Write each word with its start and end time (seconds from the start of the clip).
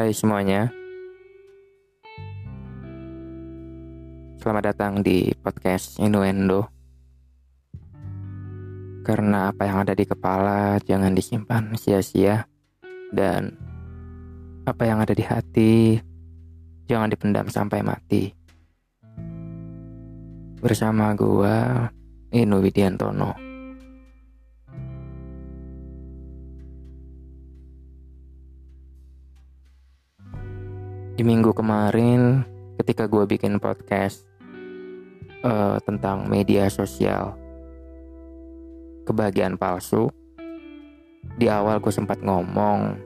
Hai 0.00 0.16
semuanya. 0.16 0.72
Selamat 4.40 4.72
datang 4.72 5.04
di 5.04 5.28
podcast 5.44 6.00
Innuendo. 6.00 6.72
Karena 9.04 9.52
apa 9.52 9.68
yang 9.68 9.84
ada 9.84 9.92
di 9.92 10.08
kepala 10.08 10.80
jangan 10.88 11.12
disimpan 11.12 11.76
sia-sia. 11.76 12.48
Dan 13.12 13.52
apa 14.64 14.88
yang 14.88 15.04
ada 15.04 15.12
di 15.12 15.20
hati 15.20 16.00
jangan 16.88 17.12
dipendam 17.12 17.52
sampai 17.52 17.84
mati. 17.84 18.32
Bersama 20.64 21.12
gua 21.12 21.92
Inu 22.32 22.56
Widiantono 22.64 23.49
di 31.20 31.28
minggu 31.28 31.52
kemarin 31.52 32.40
ketika 32.80 33.04
gue 33.04 33.28
bikin 33.28 33.60
podcast 33.60 34.24
uh, 35.44 35.76
tentang 35.84 36.24
media 36.24 36.64
sosial 36.72 37.36
kebahagiaan 39.04 39.60
palsu 39.60 40.08
di 41.36 41.44
awal 41.44 41.76
gue 41.76 41.92
sempat 41.92 42.24
ngomong 42.24 42.96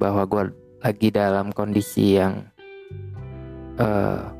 bahwa 0.00 0.24
gue 0.24 0.56
lagi 0.80 1.12
dalam 1.12 1.52
kondisi 1.52 2.16
yang 2.16 2.48
uh, 3.76 4.32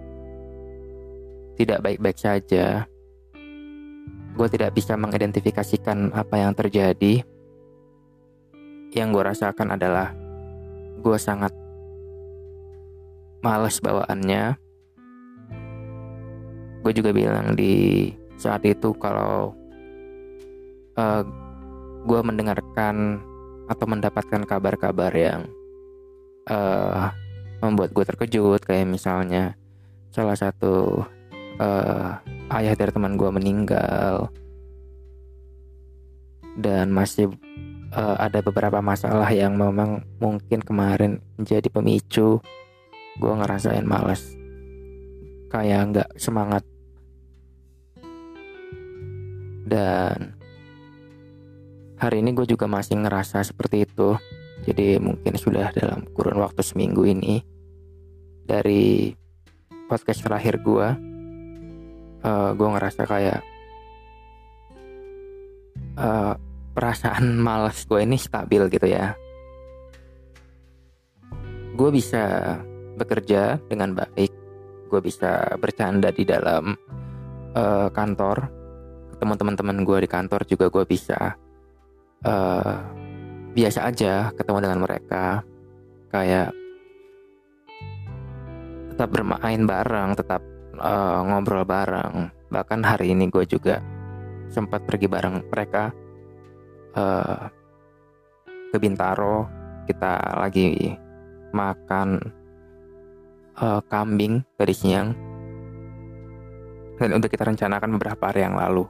tidak 1.61 1.85
baik-baik 1.85 2.17
saja. 2.17 2.89
Gue 4.33 4.49
tidak 4.49 4.73
bisa 4.73 4.97
mengidentifikasikan 4.97 6.17
apa 6.17 6.41
yang 6.41 6.57
terjadi. 6.57 7.21
Yang 8.97 9.09
gue 9.13 9.23
rasakan 9.29 9.77
adalah 9.77 10.17
gue 11.05 11.19
sangat 11.21 11.68
males 13.43 13.79
bawaannya. 13.79 14.59
Gue 16.83 16.93
juga 16.95 17.11
bilang 17.11 17.59
di 17.59 18.09
saat 18.39 18.63
itu 18.63 18.95
kalau 18.97 19.53
uh, 20.95 21.03
eh, 21.03 21.23
gue 22.07 22.21
mendengarkan 22.23 23.19
atau 23.69 23.85
mendapatkan 23.85 24.43
kabar-kabar 24.49 25.13
yang 25.13 25.45
uh, 26.49 27.13
membuat 27.61 27.93
gue 27.93 28.05
terkejut 28.07 28.63
kayak 28.65 28.89
misalnya 28.89 29.59
salah 30.15 30.39
satu 30.39 31.05
uh, 31.61 32.17
ayah 32.55 32.75
dari 32.79 32.91
teman 32.95 33.19
gue 33.19 33.31
meninggal. 33.31 34.31
Dan 36.59 36.91
masih 36.91 37.31
uh, 37.95 38.17
ada 38.19 38.43
beberapa 38.43 38.83
masalah 38.83 39.31
yang 39.31 39.55
memang 39.55 40.03
mungkin 40.19 40.59
kemarin 40.59 41.23
menjadi 41.39 41.69
pemicu 41.71 42.43
gue 43.19 43.33
ngerasain 43.35 43.85
males. 43.85 44.23
Kayak 45.51 45.81
nggak 45.93 46.11
semangat. 46.17 46.63
Dan 49.69 50.39
hari 51.99 52.25
ini 52.25 52.33
gue 52.33 52.47
juga 52.49 52.65
masih 52.71 53.03
ngerasa 53.03 53.45
seperti 53.45 53.85
itu. 53.85 54.17
Jadi 54.65 54.99
mungkin 54.99 55.35
sudah 55.39 55.71
dalam 55.75 56.07
kurun 56.15 56.41
waktu 56.41 56.63
seminggu 56.63 57.07
ini 57.07 57.43
dari 58.49 59.13
podcast 59.87 60.25
terakhir 60.25 60.61
gue 60.65 60.89
uh, 62.25 62.51
gue 62.55 62.69
ngerasa 62.69 63.03
kayak 63.05 63.41
uh, 65.99 66.35
perasaan 66.75 67.37
malas 67.47 67.85
gue 67.87 68.01
ini 68.03 68.17
stabil 68.19 68.63
gitu 68.73 68.87
ya. 68.89 69.15
Gue 71.79 71.95
bisa 71.95 72.59
bekerja 72.99 73.63
dengan 73.71 73.95
baik 73.95 74.33
gue 74.89 75.01
bisa 75.05 75.55
bercanda 75.61 76.09
di 76.11 76.25
dalam 76.25 76.75
uh, 77.55 77.89
kantor. 77.93 78.49
Ketemu 79.15 79.35
teman-teman 79.37 79.79
gue 79.85 79.99
di 80.03 80.09
kantor 80.09 80.41
juga 80.49 80.67
gue 80.73 80.85
bisa 80.89 81.37
uh, 82.25 82.77
biasa 83.53 83.81
aja 83.87 84.33
ketemu 84.35 84.59
dengan 84.65 84.81
mereka. 84.83 85.45
Kayak 86.09 86.57
tetap 88.95 89.15
bermain 89.15 89.63
bareng 89.69 90.17
tetap 90.17 90.43
uh, 90.81 91.21
ngobrol 91.23 91.63
bareng. 91.69 92.33
Bahkan 92.49 92.81
hari 92.81 93.13
ini 93.13 93.29
gue 93.29 93.45
juga 93.45 93.79
sempat 94.49 94.89
pergi 94.89 95.07
bareng 95.07 95.45
mereka 95.53 95.93
uh, 96.97 97.47
ke 98.73 98.77
Bintaro. 98.81 99.47
Kita 99.85 100.37
lagi 100.37 100.93
makan 101.53 102.38
uh, 103.59 103.81
kambing 103.87 104.43
dari 104.57 104.75
siang 104.75 105.29
dan 106.99 107.15
untuk 107.15 107.31
kita 107.31 107.47
rencanakan 107.47 107.95
beberapa 107.95 108.29
hari 108.29 108.43
yang 108.43 108.59
lalu. 108.59 108.85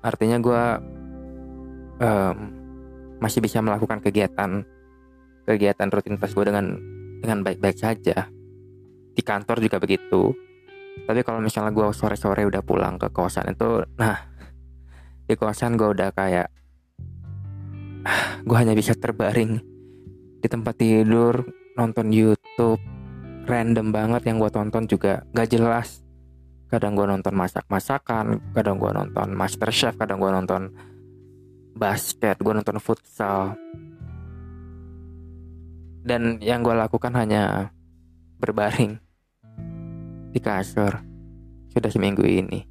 Artinya 0.00 0.38
gue 0.38 0.62
um, 2.00 2.36
masih 3.18 3.42
bisa 3.42 3.58
melakukan 3.60 3.98
kegiatan 4.00 4.62
kegiatan 5.44 5.88
rutinitas 5.90 6.30
gue 6.30 6.44
dengan 6.46 6.78
dengan 7.20 7.42
baik-baik 7.42 7.76
saja. 7.76 8.30
Di 9.10 9.22
kantor 9.26 9.58
juga 9.60 9.82
begitu. 9.82 10.32
Tapi 11.04 11.20
kalau 11.26 11.42
misalnya 11.42 11.74
gue 11.74 11.90
sore-sore 11.90 12.46
udah 12.46 12.62
pulang 12.62 12.94
ke 12.96 13.10
kosan 13.10 13.50
itu 13.50 13.82
nah 13.98 14.30
di 15.26 15.34
kosan 15.34 15.74
gue 15.74 15.86
udah 15.90 16.14
kayak 16.14 16.48
gue 18.46 18.56
hanya 18.56 18.72
bisa 18.78 18.94
terbaring. 18.94 19.58
Di 20.40 20.48
tempat 20.48 20.78
tidur 20.78 21.44
nonton 21.76 22.08
YouTube 22.08 22.99
random 23.50 23.90
banget 23.90 24.22
yang 24.30 24.38
gue 24.38 24.50
tonton 24.54 24.86
juga 24.86 25.26
gak 25.34 25.50
jelas. 25.50 26.06
Kadang 26.70 26.94
gue 26.94 27.02
nonton 27.02 27.34
masak-masakan 27.34 28.54
kadang 28.54 28.78
gue 28.78 28.94
nonton 28.94 29.34
Master 29.34 29.74
Chef 29.74 29.98
kadang 29.98 30.22
gue 30.22 30.30
nonton 30.30 30.70
basket 31.74 32.38
gue 32.38 32.54
nonton 32.54 32.78
futsal. 32.78 33.58
Dan 36.06 36.38
yang 36.38 36.62
gue 36.62 36.72
lakukan 36.72 37.10
hanya 37.18 37.74
berbaring 38.38 39.02
di 40.30 40.38
kasur 40.38 41.02
sudah 41.74 41.90
seminggu 41.90 42.22
ini. 42.22 42.62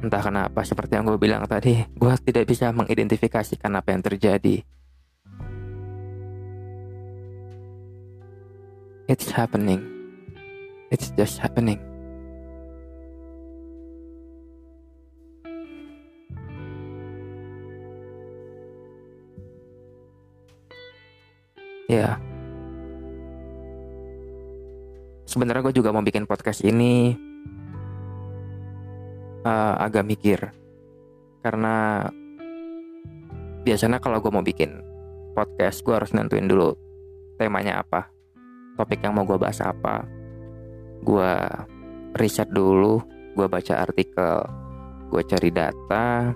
Entah 0.00 0.24
kenapa 0.24 0.64
seperti 0.64 0.96
yang 0.96 1.04
gue 1.04 1.20
bilang 1.20 1.44
tadi 1.44 1.84
gue 1.84 2.12
tidak 2.24 2.48
bisa 2.48 2.72
mengidentifikasikan 2.72 3.76
apa 3.76 3.92
yang 3.92 4.02
terjadi 4.04 4.64
It's 9.06 9.30
happening. 9.30 9.86
It's 10.90 11.14
just 11.14 11.38
happening. 11.38 11.78
Ya. 21.86 22.18
Sebenarnya 25.30 25.62
gue 25.70 25.78
juga 25.78 25.94
mau 25.94 26.02
bikin 26.02 26.26
podcast 26.26 26.66
ini 26.66 27.14
uh, 29.46 29.74
agak 29.86 30.02
mikir 30.02 30.50
karena 31.46 32.10
biasanya 33.62 34.02
kalau 34.02 34.18
gue 34.18 34.34
mau 34.34 34.42
bikin 34.42 34.82
podcast 35.38 35.86
gue 35.86 35.94
harus 35.94 36.10
nentuin 36.10 36.50
dulu 36.50 36.74
temanya 37.38 37.86
apa 37.86 38.15
topik 38.76 39.02
yang 39.02 39.16
mau 39.16 39.24
gue 39.24 39.40
bahas 39.40 39.58
apa. 39.64 40.04
Gue 41.02 41.32
riset 42.16 42.48
dulu 42.48 43.02
gue 43.36 43.46
baca 43.46 43.84
artikel 43.84 44.40
gue 45.12 45.22
cari 45.28 45.50
data 45.52 46.32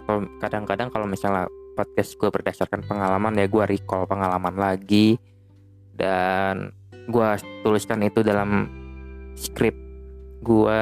atau 0.00 0.24
kadang-kadang 0.40 0.88
kalau 0.88 1.04
misalnya 1.04 1.44
podcast 1.76 2.16
gue 2.16 2.32
berdasarkan 2.32 2.82
pengalaman 2.88 3.38
ya 3.38 3.46
gue 3.46 3.64
recall 3.68 4.08
pengalaman 4.08 4.56
lagi 4.56 5.20
dan 5.94 6.72
gue 7.06 7.28
tuliskan 7.62 8.02
itu 8.02 8.24
dalam 8.24 8.66
skrip 9.36 9.76
gue 10.42 10.80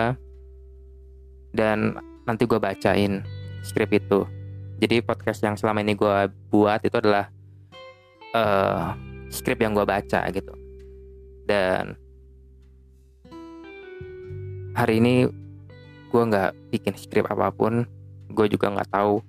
dan 1.53 1.99
nanti 2.25 2.45
gue 2.45 2.61
bacain 2.61 3.25
skrip 3.65 3.91
itu. 3.97 4.25
Jadi 4.77 5.01
podcast 5.01 5.41
yang 5.41 5.57
selama 5.57 5.81
ini 5.81 5.97
gue 5.97 6.17
buat 6.53 6.85
itu 6.85 6.97
adalah 7.01 7.33
uh, 8.37 8.93
skrip 9.31 9.63
yang 9.63 9.75
gue 9.75 9.87
baca 9.87 10.27
gitu. 10.31 10.55
Dan 11.47 11.95
hari 14.77 14.99
ini 15.01 15.25
gue 16.11 16.23
nggak 16.23 16.53
bikin 16.73 16.95
skrip 17.01 17.27
apa 17.31 17.49
pun 17.51 17.87
gue 18.31 18.47
juga 18.51 18.69
nggak 18.73 18.91
tahu 18.93 19.25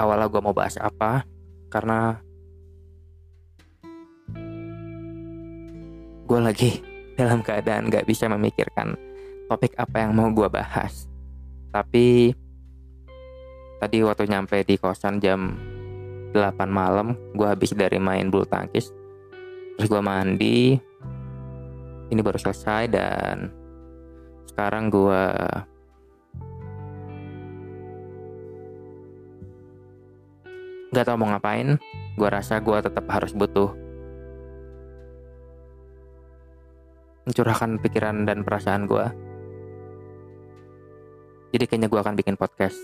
awalnya 0.00 0.32
gue 0.32 0.40
mau 0.40 0.56
bahas 0.56 0.80
apa 0.80 1.28
karena 1.68 2.16
gue 6.24 6.38
lagi 6.40 6.70
dalam 7.18 7.44
keadaan 7.44 7.92
nggak 7.92 8.08
bisa 8.08 8.30
memikirkan 8.30 8.96
topik 9.50 9.74
apa 9.76 10.06
yang 10.06 10.14
mau 10.14 10.30
gue 10.30 10.46
bahas. 10.46 11.10
Tapi 11.74 12.30
tadi 13.82 13.98
waktu 14.06 14.30
nyampe 14.30 14.62
di 14.62 14.78
kosan 14.78 15.18
jam 15.18 15.58
8 16.30 16.70
malam 16.70 17.18
gue 17.34 17.46
habis 17.46 17.74
dari 17.74 17.98
main 17.98 18.30
bulu 18.30 18.46
tangkis. 18.46 18.92
Terus 19.76 19.88
gue 19.88 20.02
mandi. 20.02 20.78
Ini 22.10 22.20
baru 22.26 22.38
selesai 22.42 22.90
dan 22.90 23.54
sekarang 24.50 24.90
gue 24.90 25.22
nggak 30.90 31.04
tahu 31.06 31.16
mau 31.18 31.30
ngapain. 31.34 31.78
Gue 32.18 32.28
rasa 32.28 32.58
gue 32.58 32.78
tetap 32.82 33.06
harus 33.10 33.30
butuh 33.30 33.70
mencurahkan 37.30 37.78
pikiran 37.78 38.26
dan 38.26 38.42
perasaan 38.42 38.90
gue 38.90 39.06
jadi 41.50 41.64
kayaknya 41.66 41.88
gue 41.90 42.00
akan 42.00 42.14
bikin 42.18 42.34
podcast 42.38 42.78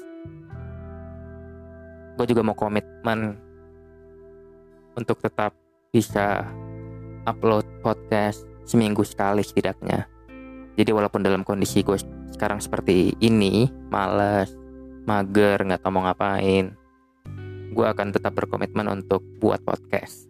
gue 2.17 2.27
juga 2.33 2.43
mau 2.43 2.57
komitmen 2.57 3.37
untuk 4.97 5.21
tetap 5.21 5.53
bisa 5.93 6.45
upload 7.29 7.65
podcast 7.85 8.45
seminggu 8.65 9.05
sekali 9.05 9.45
setidaknya 9.45 10.09
jadi 10.77 10.93
walaupun 10.93 11.23
dalam 11.25 11.45
kondisi 11.45 11.85
gue 11.85 11.97
sekarang 12.33 12.61
seperti 12.61 13.17
ini 13.21 13.69
males 13.93 14.53
mager 15.07 15.63
nggak 15.63 15.81
tahu 15.85 15.93
mau 15.95 16.05
ngapain 16.09 16.75
gue 17.77 17.85
akan 17.85 18.09
tetap 18.09 18.33
berkomitmen 18.33 18.89
untuk 18.89 19.21
buat 19.37 19.61
podcast. 19.61 20.25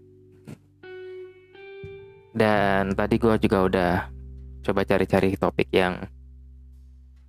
Dan 2.34 2.92
tadi 2.98 3.22
gue 3.22 3.38
juga 3.38 3.58
udah 3.62 3.94
coba 4.66 4.82
cari-cari 4.82 5.38
topik 5.38 5.70
yang 5.70 6.02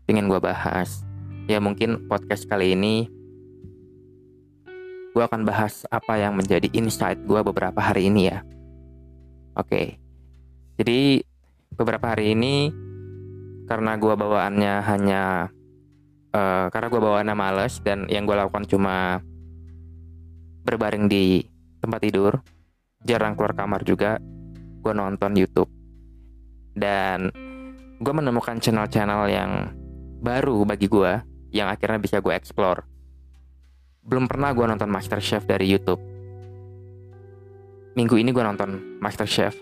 ingin 0.09 0.25
gue 0.25 0.41
bahas. 0.41 1.05
Ya 1.45 1.61
mungkin 1.61 2.09
podcast 2.09 2.49
kali 2.49 2.73
ini 2.73 3.07
gue 5.17 5.25
akan 5.25 5.49
bahas 5.49 5.81
apa 5.89 6.21
yang 6.21 6.37
menjadi 6.37 6.69
insight 6.77 7.17
gue 7.25 7.41
beberapa 7.41 7.81
hari 7.81 8.05
ini 8.05 8.29
ya. 8.29 8.45
Oke, 9.57 9.97
jadi 10.77 11.25
beberapa 11.73 12.13
hari 12.13 12.37
ini 12.37 12.69
karena 13.65 13.97
gue 13.97 14.13
bawaannya 14.13 14.73
hanya 14.85 15.49
uh, 16.37 16.69
karena 16.69 16.87
gue 16.93 17.01
bawaannya 17.01 17.33
males 17.33 17.81
dan 17.81 18.05
yang 18.13 18.29
gue 18.29 18.37
lakukan 18.37 18.69
cuma 18.69 19.25
berbaring 20.61 21.09
di 21.09 21.41
tempat 21.81 22.05
tidur 22.05 22.37
jarang 23.01 23.33
keluar 23.33 23.57
kamar 23.57 23.81
juga 23.81 24.21
gue 24.85 24.93
nonton 24.93 25.33
YouTube. 25.33 25.73
Dan 26.77 27.33
gue 27.97 28.13
menemukan 28.13 28.61
channel-channel 28.61 29.33
yang 29.33 29.73
baru 30.21 30.61
bagi 30.61 30.85
gue 30.85 31.25
yang 31.49 31.73
akhirnya 31.73 31.97
bisa 31.97 32.21
gue 32.21 32.37
explore 32.37 32.85
belum 34.07 34.25
pernah 34.31 34.55
gue 34.55 34.63
nonton 34.63 34.87
Master 34.87 35.19
Chef 35.19 35.43
dari 35.43 35.67
YouTube. 35.67 35.99
Minggu 37.99 38.15
ini 38.15 38.31
gue 38.31 38.39
nonton 38.39 38.99
Master 39.03 39.27
Chef 39.27 39.53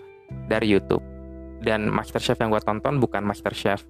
dari 0.46 0.70
YouTube. 0.70 1.02
Dan 1.58 1.90
Master 1.90 2.22
Chef 2.22 2.38
yang 2.38 2.54
gue 2.54 2.62
tonton 2.62 3.02
bukan 3.02 3.26
Master 3.26 3.50
Chef 3.50 3.82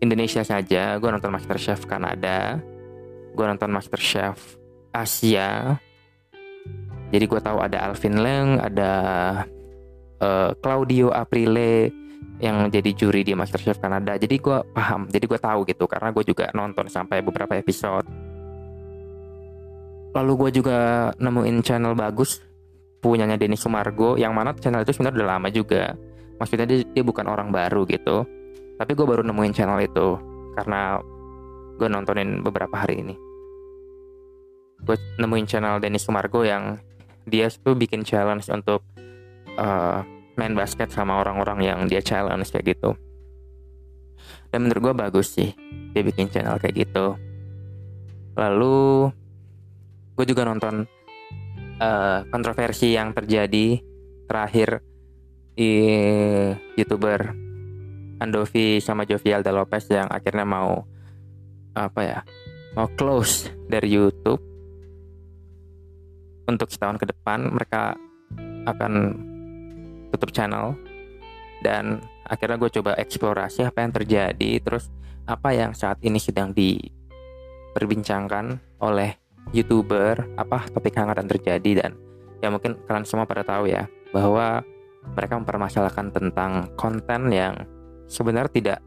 Indonesia 0.00 0.40
saja. 0.40 0.96
Gue 0.96 1.12
nonton 1.12 1.28
Master 1.28 1.60
Chef 1.60 1.84
Kanada. 1.84 2.56
Gue 3.36 3.44
nonton 3.44 3.68
Master 3.68 4.00
Chef 4.00 4.56
Asia. 4.96 5.76
Jadi 7.12 7.24
gue 7.28 7.40
tahu 7.44 7.60
ada 7.60 7.92
Alvin 7.92 8.16
Leng 8.16 8.56
ada 8.56 8.92
uh, 10.24 10.56
Claudio 10.64 11.12
Aprile 11.12 11.92
yang 12.40 12.72
jadi 12.72 12.90
juri 12.96 13.22
di 13.22 13.36
MasterChef 13.36 13.76
Kanada. 13.76 14.16
Jadi 14.16 14.40
gue 14.40 14.58
paham 14.72 15.04
jadi 15.12 15.28
gue 15.28 15.36
tahu 15.36 15.68
gitu. 15.68 15.84
Karena 15.84 16.08
gue 16.08 16.24
juga 16.24 16.48
nonton 16.56 16.88
sampai 16.88 17.20
beberapa 17.20 17.52
episode 17.52 18.21
lalu 20.12 20.32
gue 20.46 20.60
juga 20.62 21.10
nemuin 21.16 21.64
channel 21.64 21.96
bagus 21.96 22.40
punyanya 23.02 23.34
Denny 23.34 23.58
Sumargo 23.58 24.14
yang 24.14 24.36
mana 24.36 24.54
channel 24.54 24.86
itu 24.86 24.94
sebenarnya 24.94 25.18
udah 25.18 25.28
lama 25.36 25.48
juga. 25.50 25.84
Maksudnya 26.38 26.66
dia, 26.70 26.78
dia 26.86 27.02
bukan 27.02 27.26
orang 27.26 27.50
baru 27.50 27.82
gitu. 27.90 28.22
Tapi 28.78 28.92
gue 28.94 29.06
baru 29.06 29.26
nemuin 29.26 29.52
channel 29.52 29.78
itu 29.82 30.16
karena 30.54 31.02
gue 31.76 31.88
nontonin 31.90 32.44
beberapa 32.44 32.78
hari 32.78 33.02
ini. 33.02 33.14
Gue 34.82 34.96
nemuin 35.18 35.46
channel 35.50 35.82
Denny 35.82 35.98
Sumargo 35.98 36.46
yang 36.46 36.78
dia 37.26 37.50
tuh 37.50 37.74
bikin 37.74 38.02
challenge 38.06 38.50
untuk 38.50 38.82
uh, 39.58 40.02
main 40.34 40.54
basket 40.54 40.90
sama 40.90 41.22
orang-orang 41.22 41.58
yang 41.62 41.78
dia 41.90 42.02
challenge 42.02 42.50
kayak 42.50 42.78
gitu. 42.78 42.94
Dan 44.54 44.68
menurut 44.68 44.92
gue 44.92 44.94
bagus 44.94 45.32
sih 45.34 45.50
dia 45.94 46.02
bikin 46.02 46.30
channel 46.30 46.58
kayak 46.58 46.86
gitu. 46.86 47.18
Lalu 48.38 49.10
gue 50.12 50.26
juga 50.28 50.44
nonton 50.44 50.84
uh, 51.80 52.20
kontroversi 52.28 52.92
yang 52.92 53.16
terjadi 53.16 53.80
terakhir 54.28 54.84
di 55.52 55.72
youtuber 56.76 57.32
Andovi 58.22 58.78
sama 58.78 59.02
Jovialda 59.02 59.50
Lopez 59.50 59.90
yang 59.90 60.06
akhirnya 60.08 60.46
mau 60.46 60.86
apa 61.74 62.00
ya 62.04 62.20
mau 62.76 62.88
close 62.96 63.52
dari 63.68 63.92
YouTube. 63.92 64.40
Untuk 66.42 66.74
setahun 66.74 66.98
ke 66.98 67.06
depan 67.06 67.54
mereka 67.54 67.94
akan 68.66 69.14
tutup 70.10 70.34
channel 70.34 70.74
dan 71.62 72.02
akhirnya 72.26 72.58
gue 72.58 72.66
coba 72.80 72.98
eksplorasi 72.98 73.62
apa 73.62 73.86
yang 73.86 73.94
terjadi 73.94 74.58
terus 74.58 74.90
apa 75.22 75.54
yang 75.54 75.70
saat 75.70 76.02
ini 76.02 76.18
sedang 76.18 76.50
diperbincangkan 76.50 78.58
oleh 78.82 79.21
youtuber 79.50 80.22
apa 80.38 80.70
topik 80.70 80.94
hangat 80.94 81.18
yang 81.18 81.30
terjadi 81.30 81.70
dan 81.82 81.90
ya 82.38 82.48
mungkin 82.48 82.78
kalian 82.86 83.02
semua 83.02 83.26
pada 83.26 83.42
tahu 83.42 83.66
ya 83.66 83.90
bahwa 84.14 84.62
mereka 85.18 85.34
mempermasalahkan 85.34 86.14
tentang 86.14 86.70
konten 86.78 87.34
yang 87.34 87.66
sebenarnya 88.06 88.52
tidak 88.54 88.80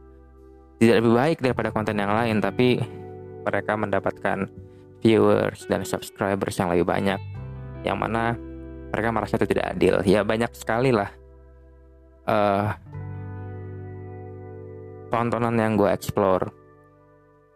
tidak 0.79 0.95
lebih 1.03 1.13
baik 1.15 1.37
daripada 1.43 1.69
konten 1.75 1.99
yang 1.99 2.11
lain 2.15 2.39
tapi 2.39 2.79
mereka 3.43 3.75
mendapatkan 3.75 4.47
viewers 5.03 5.67
dan 5.67 5.83
subscribers 5.83 6.55
yang 6.57 6.71
lebih 6.71 6.87
banyak 6.87 7.19
yang 7.85 7.99
mana 7.99 8.33
mereka 8.89 9.11
merasa 9.11 9.35
itu 9.35 9.51
tidak 9.51 9.75
adil. 9.75 9.99
Ya 10.07 10.23
banyak 10.23 10.49
sekali 10.55 10.89
lah 10.95 11.11
uh, 12.25 12.73
tontonan 15.09 15.55
yang 15.55 15.77
gue 15.77 15.89
explore 15.89 16.49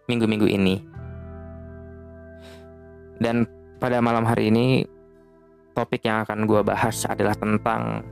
minggu-minggu 0.10 0.48
ini 0.50 0.88
dan 3.19 3.43
pada 3.79 3.99
malam 3.99 4.23
hari 4.23 4.51
ini 4.51 4.88
topik 5.75 6.03
yang 6.07 6.23
akan 6.23 6.47
gue 6.47 6.61
bahas 6.63 6.95
adalah 7.07 7.35
tentang 7.35 8.03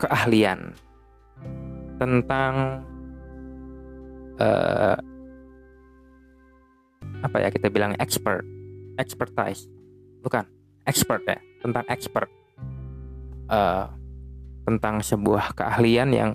keahlian. 0.00 0.72
Tentang 1.96 2.82
uh, 4.40 4.96
apa 7.22 7.36
ya 7.40 7.48
kita 7.48 7.72
bilang 7.72 7.96
expert 7.96 8.44
expertise. 9.00 9.68
Bukan 10.20 10.44
expert 10.84 11.24
ya 11.24 11.40
tentang 11.60 11.84
expert. 11.88 12.28
Uh, 13.52 13.84
tentang 14.62 15.02
sebuah 15.02 15.58
keahlian 15.58 16.14
yang 16.14 16.30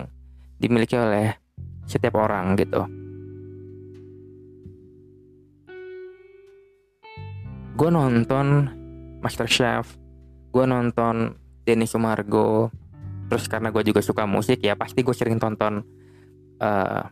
dimiliki 0.60 0.94
oleh 0.94 1.32
setiap 1.88 2.20
orang 2.20 2.52
gitu 2.60 2.84
gue 7.78 7.90
nonton 7.94 8.66
Master 9.22 9.46
Chef 9.46 9.86
gue 10.50 10.64
nonton 10.66 11.38
Denny 11.62 11.86
Sumargo 11.86 12.74
terus 13.30 13.46
karena 13.46 13.70
gue 13.70 13.86
juga 13.86 14.02
suka 14.02 14.26
musik 14.26 14.58
ya 14.64 14.74
pasti 14.74 15.06
gue 15.06 15.14
sering 15.14 15.38
tonton 15.38 15.84
uh, 16.58 17.02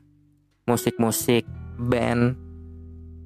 musik-musik 0.67 1.47
band. 1.79 2.35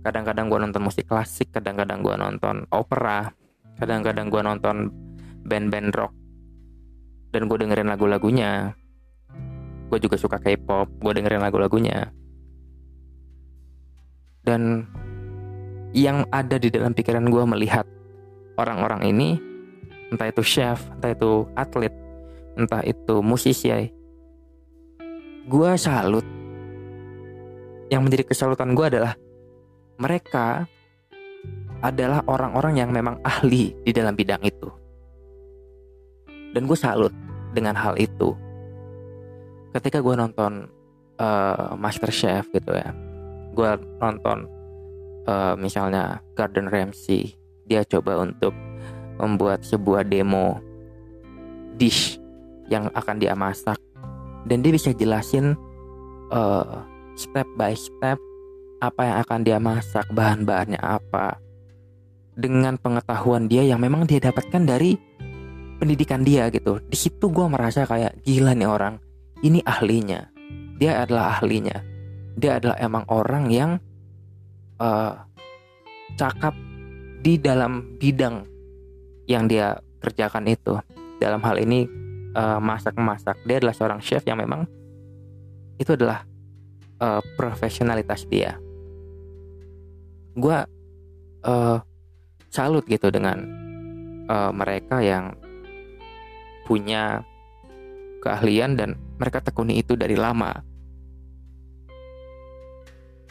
Kadang-kadang 0.01 0.49
gue 0.49 0.59
nonton 0.61 0.83
musik 0.85 1.09
klasik 1.09 1.53
kadang-kadang 1.53 2.01
gue 2.01 2.15
nonton 2.17 2.65
opera 2.73 3.33
kadang-kadang 3.81 4.29
gue 4.29 4.43
nonton 4.45 4.77
band-band 5.45 5.93
rock 5.97 6.13
dan 7.33 7.49
gue 7.49 7.57
dengerin 7.61 7.89
lagu-lagunya. 7.89 8.77
Gue 9.89 9.99
juga 10.01 10.17
suka 10.17 10.37
K-pop 10.41 10.89
gue 11.01 11.13
dengerin 11.17 11.41
lagu-lagunya. 11.41 12.13
Dan 14.41 14.89
yang 15.97 16.27
ada 16.31 16.57
di 16.59 16.71
dalam 16.71 16.95
pikiran 16.95 17.27
gue 17.27 17.45
melihat 17.47 17.87
orang-orang 18.59 19.11
ini 19.11 19.29
entah 20.11 20.31
itu 20.31 20.43
chef 20.43 20.83
entah 20.99 21.11
itu 21.15 21.47
atlet 21.55 21.95
entah 22.59 22.83
itu 22.83 23.23
musisi 23.23 23.71
gue 25.51 25.71
salut 25.75 26.27
yang 27.91 28.07
menjadi 28.07 28.23
kesalutan 28.31 28.75
gue 28.79 28.87
adalah 28.87 29.19
mereka 29.99 30.65
adalah 31.81 32.21
orang-orang 32.29 32.81
yang 32.81 32.91
memang 32.93 33.19
ahli 33.25 33.73
di 33.85 33.93
dalam 33.93 34.13
bidang 34.13 34.41
itu. 34.45 34.69
Dan 36.53 36.69
gue 36.69 36.79
salut 36.79 37.13
dengan 37.57 37.75
hal 37.77 37.97
itu. 37.97 38.37
Ketika 39.73 40.03
gue 40.03 40.15
nonton 40.19 40.69
uh, 41.19 41.73
Master 41.79 42.11
Chef 42.13 42.47
gitu 42.53 42.75
ya, 42.75 42.91
gue 43.55 43.71
nonton 44.03 44.45
uh, 45.31 45.55
misalnya 45.55 46.19
Gordon 46.35 46.67
Ramsay, 46.67 47.39
dia 47.71 47.87
coba 47.87 48.19
untuk 48.19 48.51
membuat 49.23 49.63
sebuah 49.63 50.03
demo 50.11 50.59
dish 51.79 52.19
yang 52.67 52.91
akan 52.91 53.17
dia 53.23 53.39
masak. 53.39 53.79
Dan 54.43 54.67
dia 54.67 54.75
bisa 54.75 54.91
jelasin 54.91 55.55
uh, 56.35 56.83
step 57.15 57.47
by 57.55 57.77
step 57.77 58.19
apa 58.81 59.01
yang 59.05 59.17
akan 59.23 59.41
dia 59.45 59.59
masak 59.61 60.09
bahan-bahannya 60.09 60.81
apa 60.81 61.37
dengan 62.33 62.81
pengetahuan 62.81 63.45
dia 63.45 63.61
yang 63.61 63.77
memang 63.77 64.09
dia 64.09 64.17
dapatkan 64.17 64.65
dari 64.65 64.97
pendidikan 65.77 66.25
dia 66.25 66.49
gitu. 66.49 66.81
Di 66.89 66.97
situ 66.97 67.29
gue 67.29 67.45
merasa 67.45 67.85
kayak 67.85 68.25
gila 68.25 68.57
nih 68.57 68.69
orang 68.69 68.97
ini 69.45 69.61
ahlinya. 69.61 70.33
Dia 70.81 71.05
adalah 71.05 71.37
ahlinya. 71.37 71.77
Dia 72.41 72.57
adalah 72.57 72.81
emang 72.81 73.05
orang 73.13 73.53
yang 73.53 73.77
uh, 74.81 75.13
cakap 76.17 76.57
di 77.21 77.37
dalam 77.37 78.01
bidang 78.01 78.49
yang 79.29 79.47
dia 79.47 79.79
kerjakan 80.01 80.49
itu. 80.49 80.81
Dalam 81.21 81.45
hal 81.45 81.61
ini 81.61 81.85
uh, 82.35 82.59
masak-masak. 82.59 83.45
Dia 83.45 83.61
adalah 83.61 83.77
seorang 83.77 84.01
chef 84.01 84.25
yang 84.25 84.41
memang 84.41 84.65
itu 85.77 85.93
adalah 85.93 86.25
uh, 87.01 87.21
profesionalitas 87.37 88.25
dia. 88.27 88.57
Gue 90.33 90.57
uh, 91.45 91.79
salut 92.49 92.85
gitu 92.89 93.13
dengan 93.13 93.45
uh, 94.29 94.51
mereka 94.53 95.05
yang 95.05 95.37
punya 96.65 97.25
keahlian 98.21 98.77
dan 98.77 98.97
mereka 99.17 99.41
tekuni 99.41 99.81
itu 99.81 99.97
dari 99.97 100.17
lama. 100.17 100.61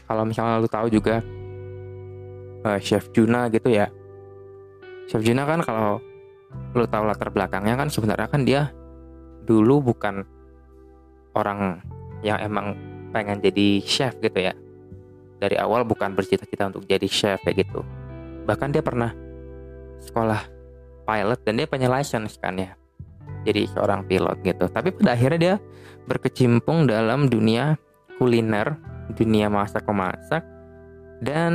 Kalau 0.10 0.26
misalnya 0.26 0.58
lu 0.58 0.66
tahu 0.66 0.90
juga 0.90 1.22
uh, 2.66 2.80
Chef 2.80 3.12
Juna 3.16 3.48
gitu 3.52 3.70
ya. 3.72 3.88
Chef 5.10 5.22
Juna 5.24 5.46
kan 5.48 5.62
kalau 5.64 6.00
lu 6.74 6.86
tahu 6.90 7.06
latar 7.06 7.30
belakangnya 7.30 7.78
kan 7.78 7.88
sebenarnya 7.94 8.28
kan 8.30 8.42
dia 8.42 8.74
dulu 9.46 9.94
bukan 9.94 10.26
orang 11.38 11.82
yang 12.26 12.38
emang 12.42 12.74
pengen 13.10 13.42
jadi 13.42 13.82
chef 13.82 14.18
gitu 14.22 14.38
ya. 14.38 14.54
Dari 15.40 15.56
awal 15.56 15.88
bukan 15.88 16.14
bercita-cita 16.14 16.68
untuk 16.68 16.86
jadi 16.86 17.06
chef 17.08 17.42
kayak 17.46 17.66
gitu. 17.66 17.82
Bahkan 18.46 18.70
dia 18.76 18.84
pernah 18.84 19.14
sekolah 20.04 20.42
pilot 21.06 21.40
dan 21.46 21.54
dia 21.58 21.68
punya 21.70 21.88
license 21.90 22.38
kan 22.38 22.60
ya. 22.60 22.76
Jadi 23.48 23.72
seorang 23.72 24.06
pilot 24.06 24.38
gitu. 24.44 24.68
Tapi 24.68 24.94
pada 24.94 25.16
akhirnya 25.16 25.40
dia 25.40 25.56
berkecimpung 26.06 26.90
dalam 26.90 27.32
dunia 27.32 27.80
kuliner 28.20 28.76
dunia 29.16 29.50
masak 29.50 29.88
memasak 29.90 30.44
dan 31.24 31.54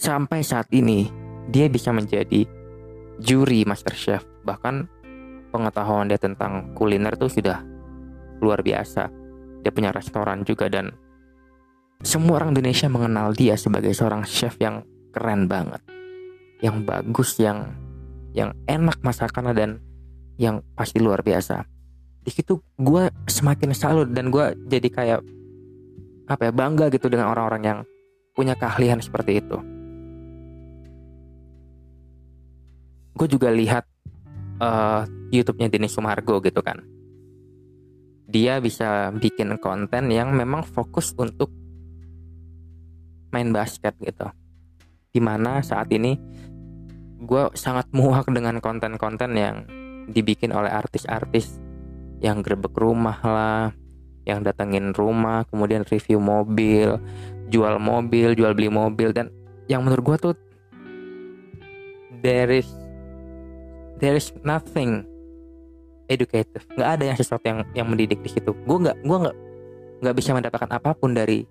sampai 0.00 0.40
saat 0.40 0.72
ini 0.72 1.12
dia 1.52 1.68
bisa 1.68 1.92
menjadi 1.92 2.48
juri 3.20 3.68
master 3.68 3.92
chef. 3.92 4.24
Bahkan 4.48 4.88
pengetahuan 5.52 6.08
dia 6.08 6.16
tentang 6.16 6.72
kuliner 6.72 7.12
tuh 7.20 7.28
sudah 7.28 7.60
luar 8.40 8.64
biasa. 8.64 9.12
Dia 9.60 9.68
punya 9.68 9.92
restoran 9.92 10.40
juga 10.48 10.72
dan 10.72 10.96
semua 12.00 12.40
orang 12.40 12.56
Indonesia 12.56 12.88
mengenal 12.88 13.36
dia 13.36 13.60
sebagai 13.60 13.92
seorang 13.92 14.24
chef 14.24 14.56
yang 14.56 14.80
keren 15.12 15.44
banget. 15.44 15.84
Yang 16.64 16.76
bagus 16.88 17.30
yang 17.36 17.76
yang 18.32 18.56
enak 18.64 19.04
masakannya 19.04 19.52
dan 19.52 19.70
yang 20.40 20.64
pasti 20.72 20.96
luar 20.96 21.20
biasa. 21.20 21.68
Di 22.24 22.32
situ 22.32 22.56
gue 22.80 23.12
semakin 23.28 23.76
salut 23.76 24.08
dan 24.16 24.32
gue 24.32 24.56
jadi 24.64 24.88
kayak 24.88 25.20
apa 26.30 26.48
ya 26.48 26.52
bangga 26.56 26.88
gitu 26.88 27.12
dengan 27.12 27.28
orang-orang 27.36 27.62
yang 27.64 27.78
punya 28.32 28.54
keahlian 28.54 29.02
seperti 29.02 29.42
itu 29.42 29.79
gue 33.20 33.28
juga 33.28 33.52
lihat 33.52 33.84
uh, 34.64 35.04
YouTube-nya 35.28 35.68
Denny 35.68 35.92
Sumargo 35.92 36.40
gitu 36.40 36.64
kan. 36.64 36.80
Dia 38.24 38.64
bisa 38.64 39.12
bikin 39.12 39.60
konten 39.60 40.08
yang 40.08 40.32
memang 40.32 40.64
fokus 40.64 41.12
untuk 41.20 41.52
main 43.28 43.52
basket 43.52 43.92
gitu. 44.00 44.24
Di 45.12 45.20
mana 45.20 45.60
saat 45.60 45.92
ini 45.92 46.16
gue 47.20 47.52
sangat 47.52 47.92
muak 47.96 48.32
dengan 48.32 48.56
konten-konten 48.64 49.36
yang 49.36 49.68
dibikin 50.08 50.56
oleh 50.56 50.72
artis-artis 50.72 51.60
yang 52.24 52.40
grebek 52.40 52.72
rumah 52.72 53.20
lah 53.20 53.68
yang 54.24 54.44
datengin 54.44 54.92
rumah 54.92 55.48
kemudian 55.48 55.80
review 55.88 56.20
mobil 56.20 57.00
jual 57.48 57.80
mobil 57.80 58.36
jual 58.36 58.52
beli 58.52 58.68
mobil 58.68 59.16
dan 59.16 59.32
yang 59.72 59.80
menurut 59.80 60.04
gue 60.04 60.16
tuh 60.20 60.34
there 62.20 62.52
is 62.52 62.79
there 64.00 64.16
is 64.16 64.32
nothing 64.42 65.04
educative. 66.10 66.64
Nggak 66.74 66.90
ada 66.98 67.04
yang 67.06 67.16
sesuatu 67.16 67.44
yang 67.46 67.60
yang 67.76 67.86
mendidik 67.86 68.18
di 68.24 68.30
situ. 68.32 68.50
Gue 68.66 68.78
nggak 68.82 68.96
gue 69.04 69.18
nggak 69.28 69.36
nggak 70.00 70.14
bisa 70.16 70.34
mendapatkan 70.34 70.70
apa 70.72 70.90
pun 70.96 71.14
dari 71.14 71.46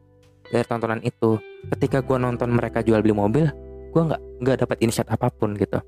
dari 0.50 0.66
tontonan 0.66 1.00
itu. 1.06 1.40
Ketika 1.72 2.04
gue 2.04 2.18
nonton 2.18 2.52
mereka 2.52 2.84
jual 2.84 3.00
beli 3.00 3.16
mobil 3.16 3.46
gue 3.90 4.02
nggak 4.06 4.22
nggak 4.46 4.58
dapat 4.68 4.78
insight 4.84 5.08
apa 5.08 5.32
pun 5.32 5.56
gitu. 5.56 5.80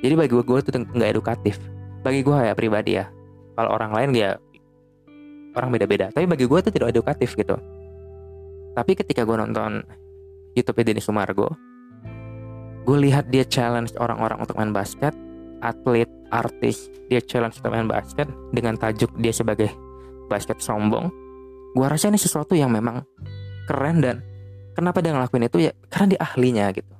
Jadi 0.00 0.14
bagi 0.16 0.32
gue 0.32 0.44
gue 0.46 0.58
tuh 0.64 0.72
nggak 0.80 1.10
edukatif. 1.12 1.60
Bagi 2.00 2.24
gue 2.24 2.34
ya 2.34 2.56
pribadi 2.56 2.96
ya. 2.96 3.10
Kalau 3.58 3.76
orang 3.76 3.92
lain 3.92 4.10
ya 4.16 4.30
orang 5.52 5.70
beda-beda. 5.74 6.08
Tapi 6.08 6.24
bagi 6.24 6.48
gue 6.48 6.58
itu 6.62 6.70
tidak 6.72 6.96
edukatif 6.96 7.36
gitu. 7.36 7.58
Tapi 8.72 8.92
ketika 8.96 9.26
gue 9.26 9.36
nonton 9.36 9.84
YouTube 10.54 10.82
Denny 10.82 11.02
Sumargo 11.02 11.52
gue 12.80 12.96
lihat 12.96 13.28
dia 13.28 13.44
challenge 13.44 13.92
orang-orang 14.00 14.40
untuk 14.40 14.56
main 14.56 14.72
basket 14.72 15.12
atlet, 15.60 16.08
artis, 16.32 16.88
dia 17.08 17.20
challenge 17.22 17.60
untuk 17.60 17.72
main 17.72 17.88
basket 17.88 18.28
dengan 18.52 18.76
tajuk 18.76 19.12
dia 19.20 19.32
sebagai 19.32 19.70
basket 20.28 20.60
sombong. 20.60 21.12
Gua 21.76 21.86
rasa 21.86 22.10
ini 22.10 22.18
sesuatu 22.18 22.58
yang 22.58 22.72
memang 22.72 23.06
keren 23.70 24.02
dan 24.02 24.16
kenapa 24.74 24.98
dia 25.04 25.14
ngelakuin 25.14 25.46
itu 25.46 25.70
ya 25.70 25.72
karena 25.92 26.16
dia 26.16 26.20
ahlinya 26.20 26.66
gitu. 26.74 26.92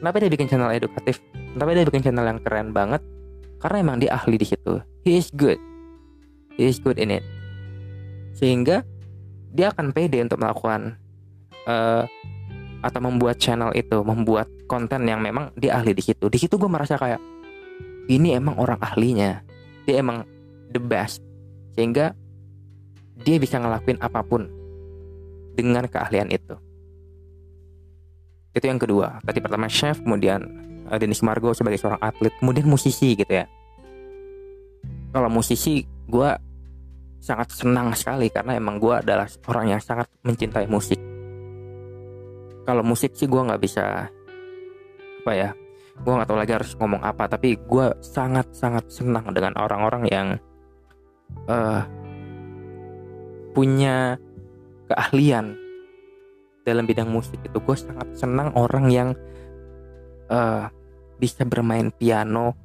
Kenapa 0.00 0.16
dia 0.20 0.30
bikin 0.32 0.48
channel 0.48 0.70
edukatif? 0.72 1.20
Kenapa 1.32 1.70
dia 1.72 1.84
bikin 1.86 2.02
channel 2.04 2.26
yang 2.28 2.40
keren 2.40 2.72
banget? 2.72 3.00
Karena 3.60 3.76
emang 3.80 3.96
dia 3.96 4.12
ahli 4.12 4.36
di 4.36 4.44
situ. 4.44 4.80
He 5.04 5.16
is 5.16 5.32
good. 5.32 5.56
He 6.60 6.68
is 6.68 6.76
good 6.76 7.00
in 7.00 7.08
it. 7.08 7.24
Sehingga 8.36 8.84
dia 9.54 9.72
akan 9.72 9.94
pede 9.94 10.20
untuk 10.20 10.42
melakukan 10.42 10.98
uh, 11.64 12.04
atau 12.84 13.00
membuat 13.00 13.40
channel 13.40 13.72
itu, 13.72 14.04
membuat 14.04 14.50
konten 14.68 15.08
yang 15.08 15.24
memang 15.24 15.48
dia 15.56 15.80
ahli 15.80 15.96
di 15.96 16.04
situ. 16.04 16.28
Di 16.28 16.36
situ 16.36 16.60
gue 16.60 16.68
merasa 16.68 17.00
kayak 17.00 17.16
ini 18.08 18.36
emang 18.36 18.60
orang 18.60 18.80
ahlinya. 18.80 19.40
Dia 19.88 20.00
emang 20.00 20.24
the 20.72 20.80
best. 20.80 21.24
Sehingga 21.76 22.12
dia 23.24 23.36
bisa 23.40 23.56
ngelakuin 23.56 24.00
apa 24.02 24.20
pun 24.20 24.50
dengan 25.54 25.86
keahlian 25.86 26.28
itu. 26.34 26.54
Itu 28.54 28.64
yang 28.66 28.78
kedua. 28.78 29.22
Tadi 29.24 29.38
pertama 29.40 29.66
chef 29.70 30.02
kemudian 30.02 30.44
uh, 30.90 30.98
Denis 30.98 31.24
Margo 31.24 31.54
sebagai 31.56 31.80
seorang 31.80 32.02
atlet 32.02 32.34
kemudian 32.38 32.66
musisi 32.68 33.16
gitu 33.16 33.30
ya. 33.30 33.46
Kalau 35.14 35.30
musisi 35.30 35.86
gue 36.10 36.30
sangat 37.22 37.54
senang 37.54 37.94
sekali 37.96 38.28
karena 38.28 38.58
emang 38.58 38.76
gue 38.76 38.94
adalah 39.00 39.30
orang 39.48 39.78
yang 39.78 39.80
sangat 39.80 40.10
mencintai 40.26 40.66
musik. 40.68 40.98
Kalau 42.64 42.82
musik 42.82 43.14
sih 43.16 43.28
gue 43.30 43.40
nggak 43.40 43.62
bisa 43.62 44.08
apa 45.24 45.32
ya 45.32 45.50
gue 45.94 46.12
nggak 46.12 46.26
tahu 46.26 46.38
lagi 46.38 46.52
harus 46.58 46.74
ngomong 46.74 47.00
apa 47.06 47.30
tapi 47.30 47.54
gue 47.54 47.86
sangat 48.02 48.50
sangat 48.50 48.90
senang 48.90 49.30
dengan 49.30 49.54
orang-orang 49.54 50.02
yang 50.10 50.28
uh, 51.46 51.86
punya 53.54 54.18
keahlian 54.90 55.54
dalam 56.66 56.84
bidang 56.84 57.08
musik 57.08 57.38
itu. 57.44 57.58
Gue 57.62 57.76
sangat 57.78 58.08
senang 58.16 58.50
orang 58.56 58.90
yang 58.90 59.08
uh, 60.28 60.66
bisa 61.20 61.46
bermain 61.46 61.94
piano 61.94 62.56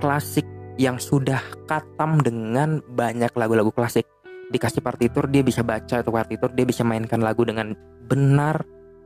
klasik 0.00 0.46
yang 0.80 0.98
sudah 0.98 1.38
katam 1.70 2.18
dengan 2.22 2.82
banyak 2.82 3.30
lagu-lagu 3.36 3.70
klasik. 3.70 4.08
Dikasih 4.50 4.82
partitur 4.82 5.26
dia 5.30 5.42
bisa 5.42 5.62
baca 5.62 6.00
atau 6.00 6.10
partitur 6.10 6.50
dia 6.54 6.66
bisa 6.66 6.82
mainkan 6.86 7.22
lagu 7.22 7.46
dengan 7.46 7.74
benar 8.04 8.62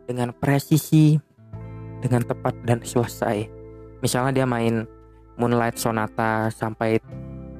dengan 0.09 0.33
presisi 0.33 1.21
dengan 2.03 2.23
tepat 2.25 2.55
dan 2.65 2.83
selesai. 2.83 3.47
Misalnya 4.05 4.43
dia 4.43 4.47
main 4.47 4.87
Moonlight 5.39 5.79
Sonata 5.79 6.51
sampai 6.51 6.99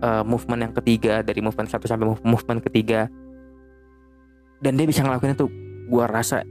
uh, 0.03 0.23
movement 0.27 0.71
yang 0.71 0.75
ketiga 0.75 1.23
dari 1.23 1.39
movement 1.43 1.71
satu 1.71 1.87
sampai 1.87 2.07
movement 2.23 2.61
ketiga. 2.67 3.07
Dan 4.59 4.75
dia 4.75 4.87
bisa 4.87 5.07
ngelakuin 5.07 5.39
itu 5.39 5.47
gua 5.87 6.11
rasa 6.11 6.43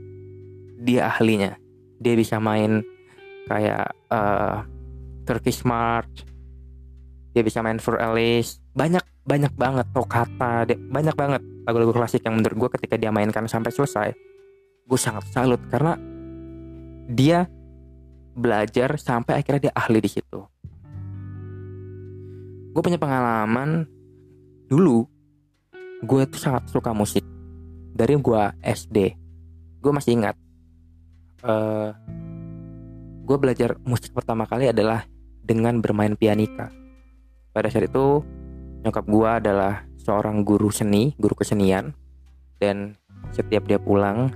dia 0.80 1.08
ahlinya. 1.12 1.56
Dia 2.00 2.14
bisa 2.16 2.40
main 2.40 2.80
kayak 3.48 3.92
uh, 4.12 4.64
Turkish 5.28 5.64
March 5.64 6.28
dia 7.36 7.46
bisa 7.46 7.62
main 7.62 7.78
For 7.78 8.00
Alice. 8.02 8.58
Banyak 8.74 9.04
banyak 9.22 9.52
banget 9.54 9.86
Toccata 9.94 10.66
dia, 10.66 10.74
banyak 10.74 11.14
banget 11.14 11.42
lagu-lagu 11.68 11.92
klasik 11.92 12.24
yang 12.24 12.40
menurut 12.40 12.66
gue 12.66 12.70
ketika 12.80 12.96
dia 12.96 13.12
mainkan 13.12 13.44
sampai 13.44 13.70
selesai 13.70 14.10
gue 14.88 14.98
sangat 14.98 15.28
salut. 15.30 15.60
Karena 15.68 15.94
dia 17.12 17.44
belajar 18.38 18.94
sampai 18.96 19.42
akhirnya 19.42 19.68
dia 19.68 19.74
ahli 19.74 19.98
di 19.98 20.10
situ. 20.10 20.40
Gue 22.72 22.82
punya 22.82 22.96
pengalaman 22.96 23.84
dulu 24.70 25.02
gue 26.06 26.22
tuh 26.30 26.40
sangat 26.40 26.70
suka 26.70 26.94
musik. 26.94 27.26
Dari 27.92 28.14
gue 28.14 28.42
SD 28.62 28.98
gue 29.78 29.92
masih 29.94 30.18
ingat 30.18 30.34
uh, 31.46 31.94
gue 33.22 33.36
belajar 33.38 33.78
musik 33.86 34.10
pertama 34.10 34.48
kali 34.48 34.72
adalah 34.72 35.04
dengan 35.44 35.78
bermain 35.84 36.16
pianika. 36.16 36.72
Pada 37.52 37.68
saat 37.68 37.90
itu 37.90 38.24
nyokap 38.86 39.04
gue 39.04 39.28
adalah 39.28 39.84
seorang 40.00 40.42
guru 40.42 40.72
seni 40.72 41.12
guru 41.20 41.36
kesenian. 41.36 41.92
Dan 42.58 42.98
setiap 43.30 43.68
dia 43.68 43.78
pulang 43.78 44.32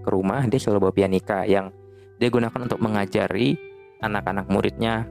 ke 0.00 0.08
rumah 0.08 0.46
dia 0.46 0.62
selalu 0.62 0.88
bawa 0.88 0.94
pianika 0.94 1.44
yang 1.44 1.74
dia 2.16 2.28
gunakan 2.32 2.60
untuk 2.64 2.80
mengajari 2.80 3.56
anak-anak 4.00 4.46
muridnya 4.48 5.04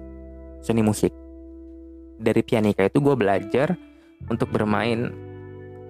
seni 0.61 0.81
musik. 0.81 1.13
Dari 2.15 2.41
pianika 2.41 2.87
itu 2.87 3.03
gue 3.03 3.15
belajar 3.17 3.75
untuk 4.31 4.49
bermain 4.49 5.11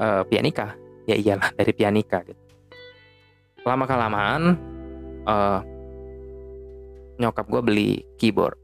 uh, 0.02 0.24
pianika. 0.26 0.76
Ya 1.06 1.16
iyalah 1.16 1.54
dari 1.54 1.72
pianika 1.72 2.26
gitu. 2.26 2.42
Lama 3.66 3.86
kelamaan 3.86 4.58
uh, 5.30 5.60
nyokap 7.22 7.46
gue 7.48 7.62
beli 7.62 7.90
keyboard. 8.18 8.58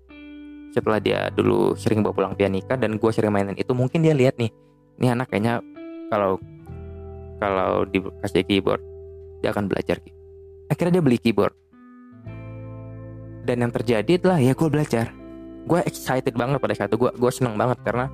Setelah 0.71 1.03
dia 1.03 1.27
dulu 1.29 1.75
sering 1.75 2.01
bawa 2.01 2.15
pulang 2.15 2.33
pianika 2.33 2.79
dan 2.79 2.95
gue 2.95 3.11
sering 3.11 3.35
mainin 3.35 3.59
itu, 3.59 3.75
mungkin 3.75 4.01
dia 4.01 4.15
lihat 4.15 4.39
nih, 4.39 4.49
ini 4.97 5.07
anak 5.11 5.27
kayaknya 5.27 5.59
kalau 6.07 6.39
kalau 7.41 7.83
dikasih 7.89 8.45
keyboard 8.45 8.81
dia 9.41 9.49
akan 9.49 9.65
belajar 9.65 9.97
akhirnya 10.69 11.01
dia 11.01 11.03
beli 11.03 11.17
keyboard 11.17 11.57
dan 13.51 13.67
yang 13.67 13.73
terjadi 13.75 14.15
adalah 14.15 14.39
ya 14.39 14.55
gue 14.55 14.69
belajar. 14.71 15.11
Gue 15.67 15.83
excited 15.83 16.31
banget 16.39 16.63
pada 16.63 16.71
saat 16.71 16.87
itu. 16.87 17.03
Gue 17.03 17.11
gue 17.11 17.31
seneng 17.35 17.59
banget 17.59 17.83
karena 17.83 18.07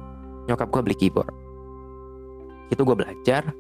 nyokap 0.50 0.74
gue 0.74 0.82
beli 0.82 0.98
keyboard. 0.98 1.30
Itu 2.74 2.82
gue 2.82 2.98
belajar. 2.98 3.54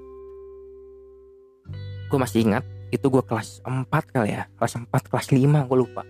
Gue 2.09 2.17
masih 2.17 2.49
ingat 2.49 2.65
itu 2.89 3.05
gue 3.13 3.21
kelas 3.21 3.61
4 3.61 3.85
kali 4.09 4.33
ya. 4.33 4.49
Kelas 4.57 4.73
4 4.81 4.89
kelas 4.89 5.27
5 5.29 5.69
gue 5.69 5.77
lupa. 5.77 6.01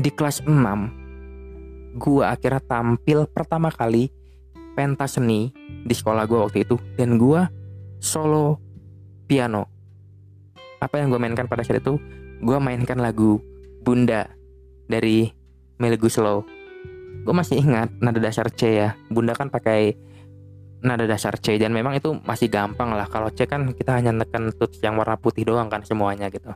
Di 0.00 0.08
kelas 0.08 0.40
6 0.48 2.00
gue 2.00 2.24
akhirnya 2.24 2.64
tampil 2.64 3.28
pertama 3.28 3.68
kali 3.68 4.08
pentas 4.72 5.20
seni 5.20 5.52
di 5.84 5.92
sekolah 5.92 6.24
gue 6.24 6.38
waktu 6.48 6.64
itu. 6.64 6.80
Dan 6.96 7.20
gue 7.20 7.44
solo 8.00 8.56
piano. 9.28 9.68
Apa 10.80 10.96
yang 10.96 11.12
gue 11.12 11.20
mainkan 11.20 11.44
pada 11.44 11.60
saat 11.60 11.84
itu? 11.84 12.00
Gue 12.40 12.56
mainkan 12.56 12.96
lagu 12.96 13.36
Bunda 13.84 14.37
dari 14.90 15.30
Meli 15.78 16.00
Guslow. 16.00 16.42
Gue 17.22 17.34
masih 17.36 17.60
ingat 17.60 17.92
nada 18.00 18.18
dasar 18.18 18.48
C 18.50 18.80
ya. 18.80 18.96
Bunda 19.12 19.36
kan 19.36 19.52
pakai 19.52 19.94
nada 20.80 21.04
dasar 21.04 21.36
C 21.38 21.60
dan 21.60 21.76
memang 21.76 21.94
itu 21.94 22.16
masih 22.24 22.48
gampang 22.48 22.90
lah. 22.96 23.06
Kalau 23.06 23.28
C 23.30 23.44
kan 23.44 23.68
kita 23.76 24.00
hanya 24.00 24.10
tekan 24.24 24.50
tuts 24.56 24.80
yang 24.80 24.96
warna 24.96 25.20
putih 25.20 25.44
doang 25.44 25.68
kan 25.68 25.84
semuanya 25.84 26.32
gitu. 26.32 26.50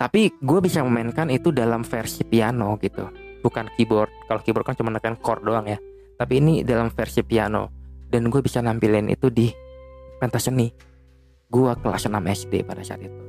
Tapi 0.00 0.32
gue 0.40 0.60
bisa 0.64 0.80
memainkan 0.80 1.28
itu 1.28 1.52
dalam 1.52 1.84
versi 1.84 2.24
piano 2.24 2.80
gitu. 2.80 3.04
Bukan 3.44 3.68
keyboard. 3.76 4.10
Kalau 4.26 4.40
keyboard 4.40 4.66
kan 4.72 4.76
cuma 4.80 4.90
tekan 4.96 5.20
chord 5.20 5.44
doang 5.44 5.68
ya. 5.68 5.76
Tapi 6.16 6.40
ini 6.40 6.64
dalam 6.64 6.88
versi 6.88 7.20
piano. 7.20 7.68
Dan 8.10 8.26
gue 8.26 8.40
bisa 8.42 8.58
nampilin 8.64 9.06
itu 9.12 9.30
di 9.30 9.52
pentas 10.18 10.48
seni 10.48 10.90
Gua 11.50 11.74
kelas 11.74 12.06
6 12.06 12.14
SD 12.14 12.62
pada 12.62 12.78
saat 12.86 13.02
itu. 13.02 13.22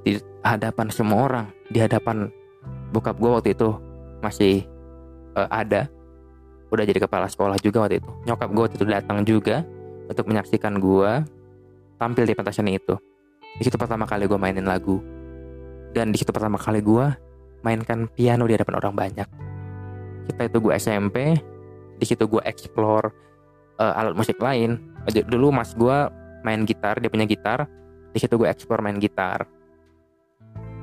Di 0.00 0.16
hadapan 0.40 0.88
semua 0.88 1.28
orang, 1.28 1.46
di 1.68 1.76
hadapan 1.76 2.32
bokap 2.90 3.16
gua 3.16 3.40
waktu 3.40 3.54
itu 3.54 3.70
masih 4.20 4.66
uh, 5.38 5.48
ada. 5.50 5.86
Udah 6.70 6.86
jadi 6.86 7.02
kepala 7.02 7.26
sekolah 7.26 7.58
juga 7.58 7.86
waktu 7.86 7.98
itu. 7.98 8.10
Nyokap 8.26 8.48
gua 8.50 8.62
waktu 8.66 8.76
itu 8.78 8.86
datang 8.86 9.18
juga 9.26 9.66
untuk 10.06 10.26
menyaksikan 10.26 10.78
gua 10.78 11.22
tampil 11.98 12.26
di 12.26 12.34
pentas 12.34 12.58
itu. 12.58 12.94
Di 13.58 13.62
situ 13.66 13.74
pertama 13.78 14.06
kali 14.06 14.26
gua 14.26 14.38
mainin 14.38 14.66
lagu. 14.66 15.02
Dan 15.90 16.14
di 16.14 16.18
situ 16.22 16.30
pertama 16.30 16.54
kali 16.58 16.78
gua 16.82 17.14
mainkan 17.66 18.08
piano 18.12 18.46
di 18.48 18.54
hadapan 18.56 18.76
orang 18.80 18.94
banyak. 18.96 19.28
Kita 20.30 20.46
itu 20.46 20.56
gue 20.62 20.72
SMP, 20.78 21.34
di 21.98 22.06
situ 22.06 22.24
gue 22.30 22.40
explore 22.46 23.10
uh, 23.82 23.98
alat 23.98 24.14
musik 24.16 24.38
lain. 24.40 24.78
Dulu 25.04 25.50
mas 25.50 25.74
gue 25.74 25.96
main 26.44 26.64
gitar 26.64 27.00
dia 27.00 27.12
punya 27.12 27.28
gitar 27.28 27.68
di 28.10 28.18
situ 28.18 28.36
gue 28.40 28.48
explore 28.48 28.80
main 28.80 28.96
gitar 28.96 29.44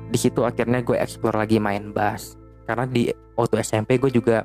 di 0.08 0.18
situ 0.18 0.44
akhirnya 0.44 0.80
gue 0.80 0.96
explore 0.96 1.36
lagi 1.36 1.60
main 1.60 1.92
bass. 1.92 2.36
Karena 2.64 2.84
di 2.84 3.08
waktu 3.36 3.60
SMP 3.64 4.00
gue 4.00 4.12
juga 4.12 4.44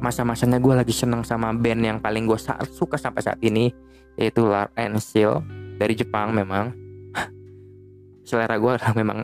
masa-masanya 0.00 0.56
gue 0.56 0.72
lagi 0.72 0.92
seneng 0.92 1.20
sama 1.24 1.52
band 1.52 1.80
yang 1.84 1.98
paling 2.00 2.24
gue 2.24 2.36
suka 2.72 2.96
sampai 2.96 3.20
saat 3.20 3.40
ini 3.44 3.72
yaitu 4.16 4.48
Lar 4.48 4.72
and 4.80 4.96
Seal 5.00 5.44
dari 5.76 5.92
Jepang 5.92 6.32
memang. 6.32 6.72
Selera 8.28 8.56
gue 8.56 8.70
adalah 8.72 8.96
memang 8.96 9.18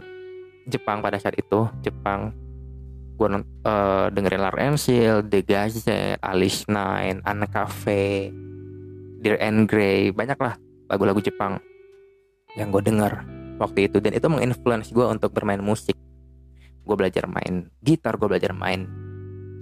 Jepang 0.69 1.01
pada 1.01 1.17
saat 1.17 1.37
itu. 1.37 1.69
Jepang 1.81 2.33
gue 3.17 3.29
uh, 3.69 4.09
dengerin 4.13 4.41
Lar 4.41 4.57
and 4.61 4.77
Seal, 4.81 5.25
The 5.25 5.41
Gazette, 5.45 6.21
Alice 6.21 6.69
Nine, 6.69 7.25
Anna 7.25 7.49
Cafe, 7.49 8.33
Dear 9.23 9.39
and 9.39 9.71
Grey 9.71 10.11
banyak 10.11 10.35
lah 10.43 10.59
lagu-lagu 10.91 11.23
Jepang 11.23 11.63
yang 12.59 12.75
gue 12.75 12.83
dengar 12.83 13.23
waktu 13.63 13.87
itu 13.87 14.03
dan 14.03 14.19
itu 14.19 14.27
menginfluence 14.27 14.91
gue 14.91 15.07
untuk 15.07 15.31
bermain 15.31 15.63
musik. 15.63 15.95
Gue 16.83 16.97
belajar 16.99 17.31
main 17.31 17.71
gitar 17.79 18.19
gue 18.19 18.27
belajar 18.27 18.51
main 18.51 18.91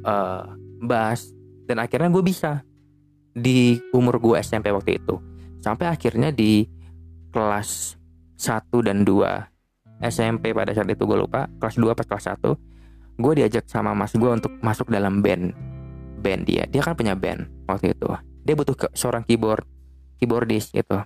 uh, 0.08 0.56
bass 0.80 1.28
dan 1.68 1.84
akhirnya 1.84 2.08
gue 2.08 2.24
bisa 2.24 2.64
di 3.36 3.76
umur 3.92 4.16
gue 4.16 4.40
SMP 4.40 4.72
waktu 4.72 4.96
itu. 4.96 5.20
Sampai 5.60 5.92
akhirnya 5.92 6.32
di 6.32 6.64
kelas 7.30 8.00
1 8.40 8.72
dan 8.80 9.04
2 9.04 10.00
SMP 10.00 10.56
pada 10.56 10.72
saat 10.72 10.88
itu 10.88 11.04
gue 11.04 11.18
lupa 11.20 11.44
kelas 11.60 11.76
2 11.76 11.92
pas 11.92 12.08
kelas 12.08 12.26
1 12.40 13.20
gue 13.20 13.32
diajak 13.36 13.68
sama 13.68 13.92
mas 13.92 14.16
gue 14.16 14.30
untuk 14.32 14.56
masuk 14.64 14.88
dalam 14.88 15.20
band 15.20 15.52
band 16.24 16.42
dia. 16.48 16.64
Dia 16.64 16.80
kan 16.80 16.96
punya 16.96 17.12
band 17.12 17.48
waktu 17.68 17.92
itu. 17.92 18.08
Dia 18.48 18.56
butuh 18.56 18.76
ke 18.76 18.88
seorang 18.96 19.28
keyboard 19.28 19.68
keyboardist 20.16 20.72
gitu. 20.72 21.00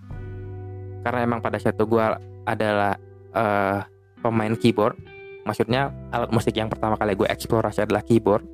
Karena 1.03 1.21
emang 1.27 1.43
pada 1.43 1.59
saat 1.59 1.75
itu 1.75 1.87
gue 1.87 2.05
adalah 2.45 2.97
uh, 3.35 3.85
pemain 4.21 4.55
keyboard. 4.57 4.97
Maksudnya 5.45 5.93
alat 6.09 6.33
musik 6.33 6.57
yang 6.57 6.73
pertama 6.73 6.97
kali 6.97 7.13
gue 7.13 7.29
eksplorasi 7.29 7.85
adalah 7.85 8.01
keyboard. 8.01 8.45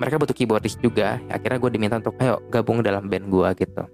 Mereka 0.00 0.16
butuh 0.16 0.34
keyboardist 0.34 0.80
juga. 0.80 1.20
Akhirnya 1.28 1.60
gue 1.60 1.70
diminta 1.70 2.00
untuk 2.00 2.16
ayo 2.18 2.40
gabung 2.48 2.80
dalam 2.80 3.06
band 3.06 3.28
gue 3.28 3.48
gitu. 3.60 3.84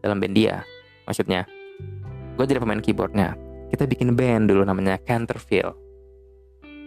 Dalam 0.00 0.16
band 0.18 0.34
dia 0.34 0.64
maksudnya. 1.04 1.44
Gue 2.34 2.44
jadi 2.48 2.58
pemain 2.58 2.80
keyboardnya. 2.80 3.36
Kita 3.68 3.84
bikin 3.84 4.16
band 4.16 4.48
dulu 4.48 4.64
namanya 4.64 4.96
Canterville. 5.04 5.76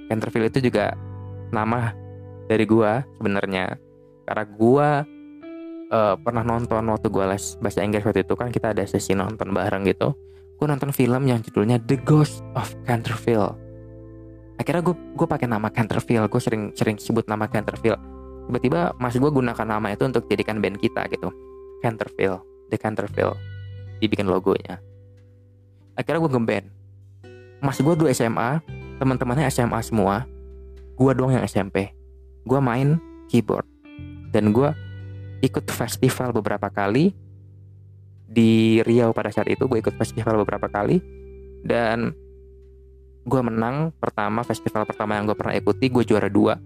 Canterville 0.09 0.49
itu 0.49 0.59
juga 0.67 0.97
nama 1.53 1.93
dari 2.49 2.65
gue 2.65 2.91
sebenarnya. 3.21 3.77
Karena 4.27 4.43
gue 4.43 4.89
uh, 5.91 6.15
pernah 6.19 6.43
nonton 6.43 6.83
waktu 6.91 7.07
gue 7.07 7.25
les 7.29 7.45
bahasa 7.61 7.83
Inggris 7.85 8.03
waktu 8.03 8.25
itu 8.27 8.33
kan 8.35 8.49
kita 8.51 8.75
ada 8.75 8.83
sesi 8.83 9.15
nonton 9.15 9.53
bareng 9.55 9.87
gitu 9.87 10.15
gue 10.57 10.65
nonton 10.65 10.89
film 10.89 11.29
yang 11.29 11.39
judulnya 11.45 11.77
The 11.85 12.01
Ghost 12.01 12.41
of 12.57 12.73
Canterville. 12.83 13.53
Akhirnya 14.57 14.81
gue 14.81 14.95
gue 15.13 15.27
pakai 15.29 15.45
nama 15.45 15.69
Canterville. 15.69 16.25
Gue 16.25 16.41
sering 16.41 16.73
sering 16.73 16.97
sebut 16.97 17.29
nama 17.29 17.45
Canterville. 17.45 17.97
Tiba-tiba 18.49 18.97
mas 18.97 19.13
gue 19.13 19.29
gunakan 19.29 19.67
nama 19.67 19.93
itu 19.93 20.03
untuk 20.09 20.25
jadikan 20.25 20.57
band 20.57 20.81
kita 20.81 21.05
gitu. 21.13 21.29
Canterville. 21.85 22.41
The 22.73 22.77
Canterville. 22.81 23.37
Dibikin 24.01 24.25
logonya. 24.25 24.81
Akhirnya 25.93 26.25
gue 26.25 26.31
ngeband. 26.33 26.67
Mas 27.61 27.77
gue 27.77 27.93
dulu 27.93 28.09
SMA 28.09 28.61
teman-temannya 28.97 29.45
SMA 29.53 29.77
semua. 29.85 30.25
Gue 30.97 31.13
doang 31.13 31.37
yang 31.37 31.45
SMP 31.45 31.93
gue 32.47 32.59
main 32.63 32.97
keyboard. 33.27 33.67
Dan 34.31 34.55
gue 34.55 34.71
ikut 35.43 35.67
festival 35.67 36.31
beberapa 36.31 36.71
kali 36.71 37.11
di 38.27 38.83
Riau 38.83 39.15
pada 39.15 39.31
saat 39.31 39.47
itu 39.47 39.63
gue 39.65 39.79
ikut 39.79 39.95
festival 39.95 40.43
beberapa 40.43 40.67
kali 40.67 40.99
dan 41.63 42.11
gue 43.27 43.41
menang 43.43 43.95
pertama 43.95 44.43
festival 44.43 44.83
pertama 44.83 45.15
yang 45.15 45.27
gue 45.27 45.35
pernah 45.35 45.55
ikuti 45.55 45.87
gue 45.87 46.03
juara 46.03 46.27
dua. 46.27 46.59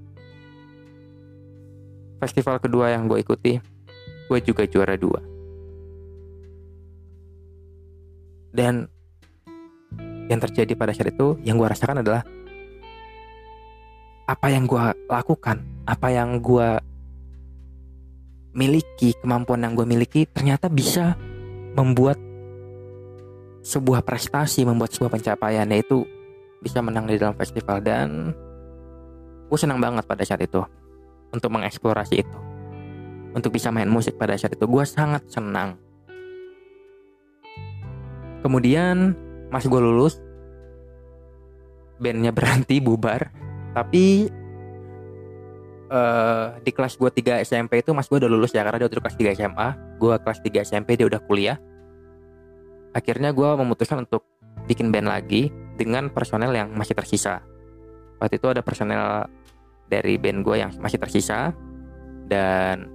Festival 2.22 2.62
kedua 2.62 2.94
yang 2.94 3.06
gue 3.10 3.22
ikuti 3.22 3.58
gue 4.30 4.40
juga 4.42 4.66
juara 4.66 4.98
dua. 4.98 5.22
Dan 8.52 8.90
yang 10.28 10.40
terjadi 10.40 10.74
pada 10.76 10.92
saat 10.92 11.14
itu 11.14 11.40
yang 11.46 11.58
gue 11.58 11.68
rasakan 11.70 12.02
adalah 12.02 12.22
apa 14.30 14.48
yang 14.48 14.64
gue 14.64 14.86
lakukan 15.12 15.60
apa 15.84 16.08
yang 16.08 16.40
gue 16.40 16.80
miliki, 18.56 19.16
kemampuan 19.20 19.64
yang 19.64 19.74
gue 19.76 19.88
miliki 19.88 20.28
ternyata 20.28 20.68
bisa 20.68 21.16
membuat 21.78 22.20
sebuah 23.62 24.02
prestasi, 24.02 24.66
membuat 24.66 24.92
sebuah 24.98 25.14
pencapaian 25.14 25.70
yaitu 25.70 26.04
bisa 26.62 26.82
menang 26.82 27.06
di 27.06 27.18
dalam 27.18 27.38
festival. 27.38 27.80
Dan 27.82 28.34
gue 29.48 29.58
senang 29.60 29.78
banget 29.78 30.04
pada 30.06 30.24
saat 30.26 30.42
itu 30.42 30.62
untuk 31.32 31.50
mengeksplorasi 31.54 32.16
itu. 32.22 32.38
Untuk 33.32 33.56
bisa 33.56 33.72
main 33.72 33.88
musik 33.88 34.20
pada 34.20 34.36
saat 34.36 34.54
itu 34.58 34.66
gue 34.68 34.84
sangat 34.84 35.24
senang. 35.32 35.80
Kemudian 38.42 39.16
pas 39.54 39.64
gue 39.64 39.80
lulus 39.80 40.20
bandnya 42.02 42.34
berhenti 42.34 42.82
bubar. 42.82 43.30
Tapi 43.72 44.28
uh, 45.92 46.58
di 46.64 46.72
kelas 46.72 46.96
gue 46.96 47.12
3 47.12 47.44
SMP 47.44 47.84
itu 47.84 47.92
mas 47.92 48.08
gue 48.08 48.18
udah 48.18 48.32
lulus 48.32 48.56
ya 48.56 48.64
karena 48.64 48.80
dia 48.82 48.88
udah 48.88 49.04
kelas 49.04 49.18
3 49.20 49.38
SMA 49.38 49.70
gue 50.00 50.16
kelas 50.24 50.40
3 50.40 50.66
SMP 50.66 50.90
dia 50.96 51.06
udah 51.06 51.22
kuliah. 51.22 51.58
Akhirnya 52.96 53.32
gue 53.36 53.50
memutuskan 53.60 54.04
untuk 54.04 54.26
bikin 54.68 54.90
band 54.92 55.08
lagi 55.08 55.52
dengan 55.76 56.12
personel 56.12 56.52
yang 56.56 56.72
masih 56.74 56.96
tersisa. 56.96 57.44
Waktu 58.20 58.40
itu 58.40 58.48
ada 58.52 58.62
personel 58.64 59.28
dari 59.88 60.16
band 60.16 60.44
gue 60.44 60.56
yang 60.60 60.72
masih 60.80 60.98
tersisa. 61.00 61.56
Dan 62.28 62.88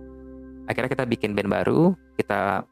akhirnya 0.64 0.90
kita 0.92 1.04
bikin 1.04 1.36
band 1.36 1.52
baru 1.52 1.92
kita 2.16 2.64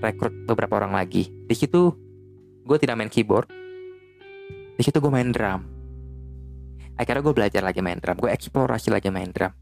rekrut 0.00 0.32
beberapa 0.48 0.80
orang 0.80 0.96
lagi. 0.96 1.28
Di 1.28 1.56
situ 1.56 1.92
gue 2.64 2.76
tidak 2.80 2.96
main 2.96 3.12
keyboard. 3.12 3.50
Di 4.78 4.82
situ 4.86 4.96
gue 4.96 5.12
main 5.12 5.28
drum. 5.28 5.60
Akhirnya 6.96 7.20
gue 7.20 7.34
belajar 7.36 7.60
lagi 7.60 7.84
main 7.84 8.00
drum. 8.00 8.16
Gue 8.16 8.32
eksplorasi 8.32 8.88
lagi 8.88 9.12
main 9.12 9.28
drum 9.28 9.52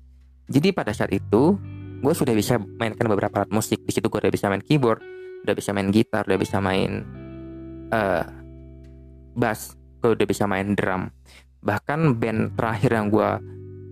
jadi 0.48 0.72
pada 0.72 0.96
saat 0.96 1.12
itu 1.12 1.60
gue 1.98 2.14
sudah 2.16 2.32
bisa 2.32 2.56
mainkan 2.56 3.04
beberapa 3.04 3.44
alat 3.44 3.52
musik. 3.52 3.84
Di 3.84 3.92
situ 3.92 4.08
gue 4.08 4.18
udah 4.18 4.32
bisa 4.32 4.48
main 4.48 4.64
keyboard 4.64 5.00
udah 5.38 5.54
bisa 5.54 5.70
main 5.70 5.88
gitar 5.94 6.26
udah 6.26 6.40
bisa 6.40 6.58
main 6.58 7.06
uh, 7.94 8.26
bass 9.38 9.78
gue 10.02 10.14
udah 10.14 10.26
bisa 10.26 10.48
main 10.48 10.74
drum. 10.74 11.10
Bahkan 11.62 12.18
band 12.18 12.54
terakhir 12.54 12.90
yang 12.94 13.06
gue 13.10 13.30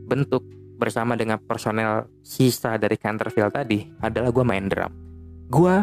bentuk 0.06 0.42
bersama 0.76 1.16
dengan 1.16 1.40
personel 1.40 2.06
sisa 2.20 2.76
dari 2.76 2.94
Canterville 3.00 3.50
tadi 3.50 3.84
adalah 4.00 4.30
gue 4.30 4.44
main 4.46 4.66
drum. 4.66 4.92
Gue 5.50 5.74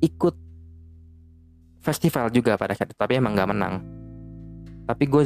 ikut 0.00 0.34
festival 1.80 2.34
juga 2.34 2.58
pada 2.58 2.74
saat 2.74 2.90
itu 2.90 2.98
tapi 2.98 3.20
emang 3.20 3.36
gak 3.36 3.50
menang. 3.52 3.74
Tapi 4.86 5.04
gue 5.06 5.22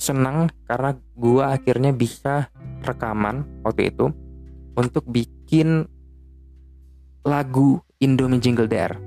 senang 0.00 0.50
karena 0.66 0.98
gue 1.14 1.44
akhirnya 1.44 1.94
bisa 1.94 2.50
rekaman 2.84 3.64
waktu 3.64 3.90
itu 3.90 4.12
untuk 4.76 5.06
bikin 5.08 5.86
lagu 7.24 7.80
Indomie 7.98 8.42
Jingle 8.42 8.68
Dare. 8.68 9.00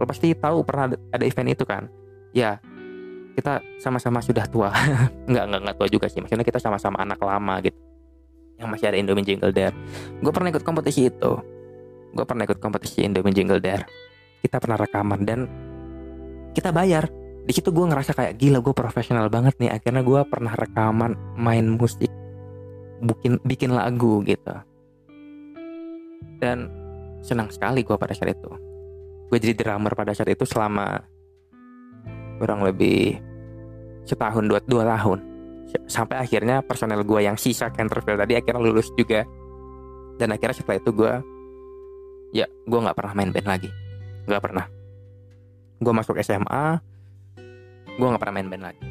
Lo 0.00 0.08
pasti 0.08 0.32
tahu 0.32 0.64
pernah 0.64 0.96
ada 1.12 1.24
event 1.28 1.52
itu 1.52 1.64
kan? 1.68 1.84
Ya, 2.32 2.56
kita 3.36 3.60
sama-sama 3.82 4.24
sudah 4.24 4.48
tua. 4.48 4.72
nggak, 5.30 5.44
nggak, 5.44 5.60
nggak 5.60 5.76
tua 5.76 5.88
juga 5.92 6.06
sih. 6.08 6.24
Maksudnya 6.24 6.46
kita 6.46 6.56
sama-sama 6.62 7.04
anak 7.04 7.20
lama 7.20 7.60
gitu. 7.60 7.76
Yang 8.56 8.68
masih 8.76 8.86
ada 8.88 8.96
Indomie 8.96 9.26
Jingle 9.26 9.52
Dare. 9.52 9.76
Gue 10.24 10.32
pernah 10.32 10.48
ikut 10.48 10.64
kompetisi 10.64 11.12
itu. 11.12 11.32
Gue 12.10 12.24
pernah 12.24 12.48
ikut 12.48 12.58
kompetisi 12.58 13.04
Indomie 13.04 13.36
Jingle 13.36 13.60
Dare. 13.60 13.84
Kita 14.40 14.56
pernah 14.56 14.80
rekaman 14.80 15.20
dan 15.28 15.40
kita 16.56 16.72
bayar 16.72 17.06
di 17.44 17.52
situ 17.56 17.72
gue 17.72 17.86
ngerasa 17.88 18.12
kayak 18.12 18.36
gila 18.36 18.58
gue 18.60 18.74
profesional 18.76 19.26
banget 19.32 19.56
nih 19.58 19.72
akhirnya 19.72 20.04
gue 20.04 20.20
pernah 20.28 20.52
rekaman 20.52 21.16
main 21.40 21.66
musik 21.66 22.10
bikin 23.00 23.40
bikin 23.42 23.70
lagu 23.72 24.20
gitu. 24.24 24.54
Dan 26.40 26.68
senang 27.20 27.48
sekali 27.52 27.84
gue 27.84 27.96
pada 27.96 28.12
saat 28.12 28.32
itu. 28.32 28.50
Gue 29.28 29.38
jadi 29.38 29.54
drummer 29.56 29.92
pada 29.92 30.12
saat 30.16 30.28
itu 30.32 30.44
selama 30.44 31.00
kurang 32.40 32.64
lebih 32.64 33.20
setahun 34.08 34.44
dua, 34.48 34.60
dua 34.64 34.84
tahun. 34.96 35.18
Sampai 35.86 36.18
akhirnya 36.18 36.64
personel 36.64 37.06
gue 37.06 37.20
yang 37.22 37.38
sisa 37.38 37.70
Canterville 37.70 38.18
tadi 38.18 38.34
akhirnya 38.34 38.60
lulus 38.60 38.90
juga. 38.96 39.22
Dan 40.16 40.36
akhirnya 40.36 40.56
setelah 40.56 40.80
itu 40.80 40.90
gue 40.92 41.12
ya 42.36 42.46
gue 42.46 42.78
nggak 42.80 42.96
pernah 42.96 43.12
main 43.16 43.30
band 43.30 43.48
lagi. 43.48 43.70
Nggak 44.26 44.42
pernah. 44.42 44.66
Gue 45.80 45.92
masuk 45.94 46.16
SMA 46.20 46.64
gue 47.90 48.06
nggak 48.06 48.22
pernah 48.22 48.36
main 48.40 48.48
band 48.48 48.64
lagi. 48.72 48.84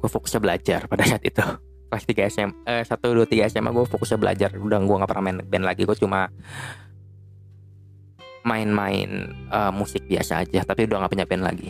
Gue 0.00 0.08
fokusnya 0.08 0.40
belajar 0.40 0.80
pada 0.88 1.04
saat 1.04 1.20
itu 1.20 1.44
kelas 1.90 2.06
3 2.06 2.30
SM 2.30 2.50
eh, 2.70 2.84
1, 2.86 2.86
2, 2.86 3.26
3 3.26 3.50
SMA 3.50 3.70
gue 3.74 3.84
fokusnya 3.90 4.18
belajar. 4.22 4.54
Udah 4.54 4.78
gue 4.78 4.96
nggak 5.02 5.10
pernah 5.10 5.24
main 5.26 5.38
band 5.42 5.66
lagi 5.66 5.82
gue 5.82 5.96
cuma 5.98 6.30
main-main 8.40 9.36
uh, 9.52 9.68
musik 9.68 10.08
biasa 10.08 10.40
aja 10.40 10.64
tapi 10.64 10.88
udah 10.88 11.04
nggak 11.04 11.12
punya 11.12 11.26
band 11.26 11.44
lagi. 11.44 11.68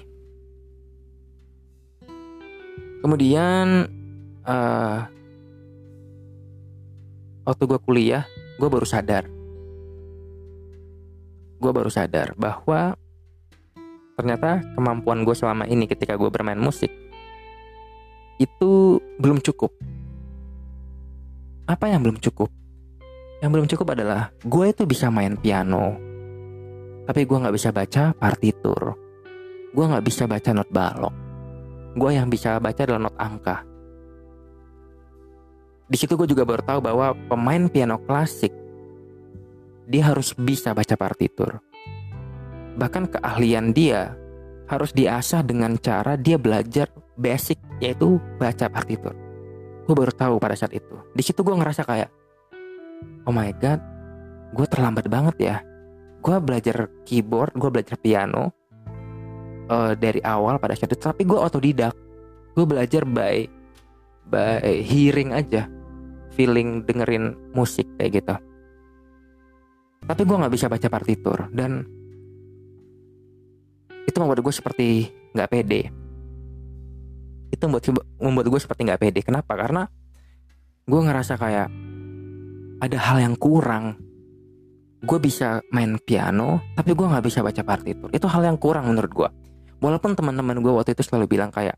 Kemudian 3.00 3.88
uh, 4.44 4.98
waktu 7.48 7.62
gue 7.64 7.80
kuliah 7.80 8.28
gue 8.60 8.68
baru 8.68 8.84
sadar. 8.84 9.24
Gue 11.60 11.72
baru 11.72 11.88
sadar 11.88 12.36
bahwa 12.36 12.94
ternyata 14.20 14.60
kemampuan 14.76 15.24
gue 15.24 15.32
selama 15.32 15.64
ini 15.64 15.88
ketika 15.88 16.12
gue 16.20 16.28
bermain 16.28 16.60
musik 16.60 16.92
itu 18.40 19.00
belum 19.20 19.40
cukup. 19.40 19.72
Apa 21.70 21.86
yang 21.86 22.02
belum 22.02 22.18
cukup? 22.18 22.50
Yang 23.38 23.50
belum 23.54 23.66
cukup 23.70 23.94
adalah 23.94 24.34
gue 24.42 24.66
itu 24.74 24.82
bisa 24.90 25.06
main 25.06 25.38
piano, 25.38 25.94
tapi 27.06 27.22
gue 27.22 27.38
nggak 27.38 27.54
bisa 27.54 27.70
baca 27.70 28.10
partitur. 28.10 28.98
Gue 29.70 29.84
nggak 29.86 30.02
bisa 30.02 30.26
baca 30.26 30.50
not 30.50 30.66
balok. 30.74 31.14
Gue 31.94 32.18
yang 32.18 32.26
bisa 32.26 32.58
baca 32.58 32.80
adalah 32.82 33.06
not 33.06 33.14
angka. 33.22 33.62
Di 35.86 35.94
situ 35.94 36.18
gue 36.18 36.26
juga 36.26 36.42
baru 36.42 36.66
tahu 36.66 36.82
bahwa 36.82 37.14
pemain 37.30 37.70
piano 37.70 38.02
klasik 38.02 38.50
dia 39.86 40.10
harus 40.10 40.34
bisa 40.38 40.74
baca 40.74 40.94
partitur 40.94 41.58
Bahkan 42.78 43.10
keahlian 43.14 43.74
dia 43.74 44.14
harus 44.70 44.94
diasah 44.94 45.42
dengan 45.42 45.74
cara 45.76 46.14
dia 46.14 46.38
belajar 46.38 46.86
basic 47.18 47.58
yaitu 47.82 48.16
baca 48.38 48.70
partitur. 48.70 49.29
Gue 49.90 50.06
baru 50.06 50.14
tahu 50.14 50.38
pada 50.38 50.54
saat 50.54 50.70
itu. 50.70 51.02
Di 51.10 51.22
situ 51.26 51.42
gue 51.42 51.50
ngerasa 51.50 51.82
kayak, 51.82 52.14
oh 53.26 53.34
my 53.34 53.50
god, 53.58 53.82
gue 54.54 54.62
terlambat 54.70 55.10
banget 55.10 55.36
ya. 55.42 55.56
Gue 56.22 56.38
belajar 56.38 56.86
keyboard, 57.02 57.58
gue 57.58 57.66
belajar 57.74 57.98
piano 57.98 58.54
uh, 59.66 59.98
dari 59.98 60.22
awal 60.22 60.62
pada 60.62 60.78
saat 60.78 60.94
itu. 60.94 61.02
Tapi 61.02 61.26
gue 61.26 61.34
otodidak. 61.34 61.90
Gue 62.54 62.62
belajar 62.70 63.02
by 63.02 63.50
by 64.30 64.62
hearing 64.62 65.34
aja, 65.34 65.66
feeling 66.38 66.86
dengerin 66.86 67.34
musik 67.50 67.90
kayak 67.98 68.22
gitu. 68.22 68.34
Tapi 70.06 70.22
gue 70.22 70.38
nggak 70.38 70.54
bisa 70.54 70.70
baca 70.70 70.86
partitur 70.86 71.50
dan 71.50 71.82
itu 74.06 74.16
membuat 74.22 74.38
gue 74.38 74.54
seperti 74.54 75.10
nggak 75.34 75.50
pede 75.50 75.82
itu 77.60 77.68
membuat 77.68 78.08
membuat 78.16 78.46
gue 78.48 78.60
seperti 78.60 78.88
nggak 78.88 79.00
pede. 79.00 79.20
Kenapa? 79.20 79.52
Karena 79.52 79.84
gue 80.88 81.00
ngerasa 81.04 81.36
kayak 81.36 81.68
ada 82.80 82.98
hal 82.98 83.20
yang 83.20 83.36
kurang. 83.36 84.00
Gue 85.00 85.20
bisa 85.20 85.60
main 85.72 86.00
piano 86.00 86.60
tapi 86.72 86.96
gue 86.96 87.04
nggak 87.04 87.24
bisa 87.24 87.44
baca 87.44 87.60
partitur. 87.60 88.08
Itu 88.16 88.24
hal 88.32 88.48
yang 88.48 88.56
kurang 88.56 88.88
menurut 88.88 89.12
gue 89.12 89.30
walaupun 89.80 90.16
teman-teman 90.16 90.60
gue 90.60 90.72
waktu 90.72 90.92
itu 90.92 91.04
selalu 91.04 91.36
bilang 91.36 91.48
kayak 91.52 91.76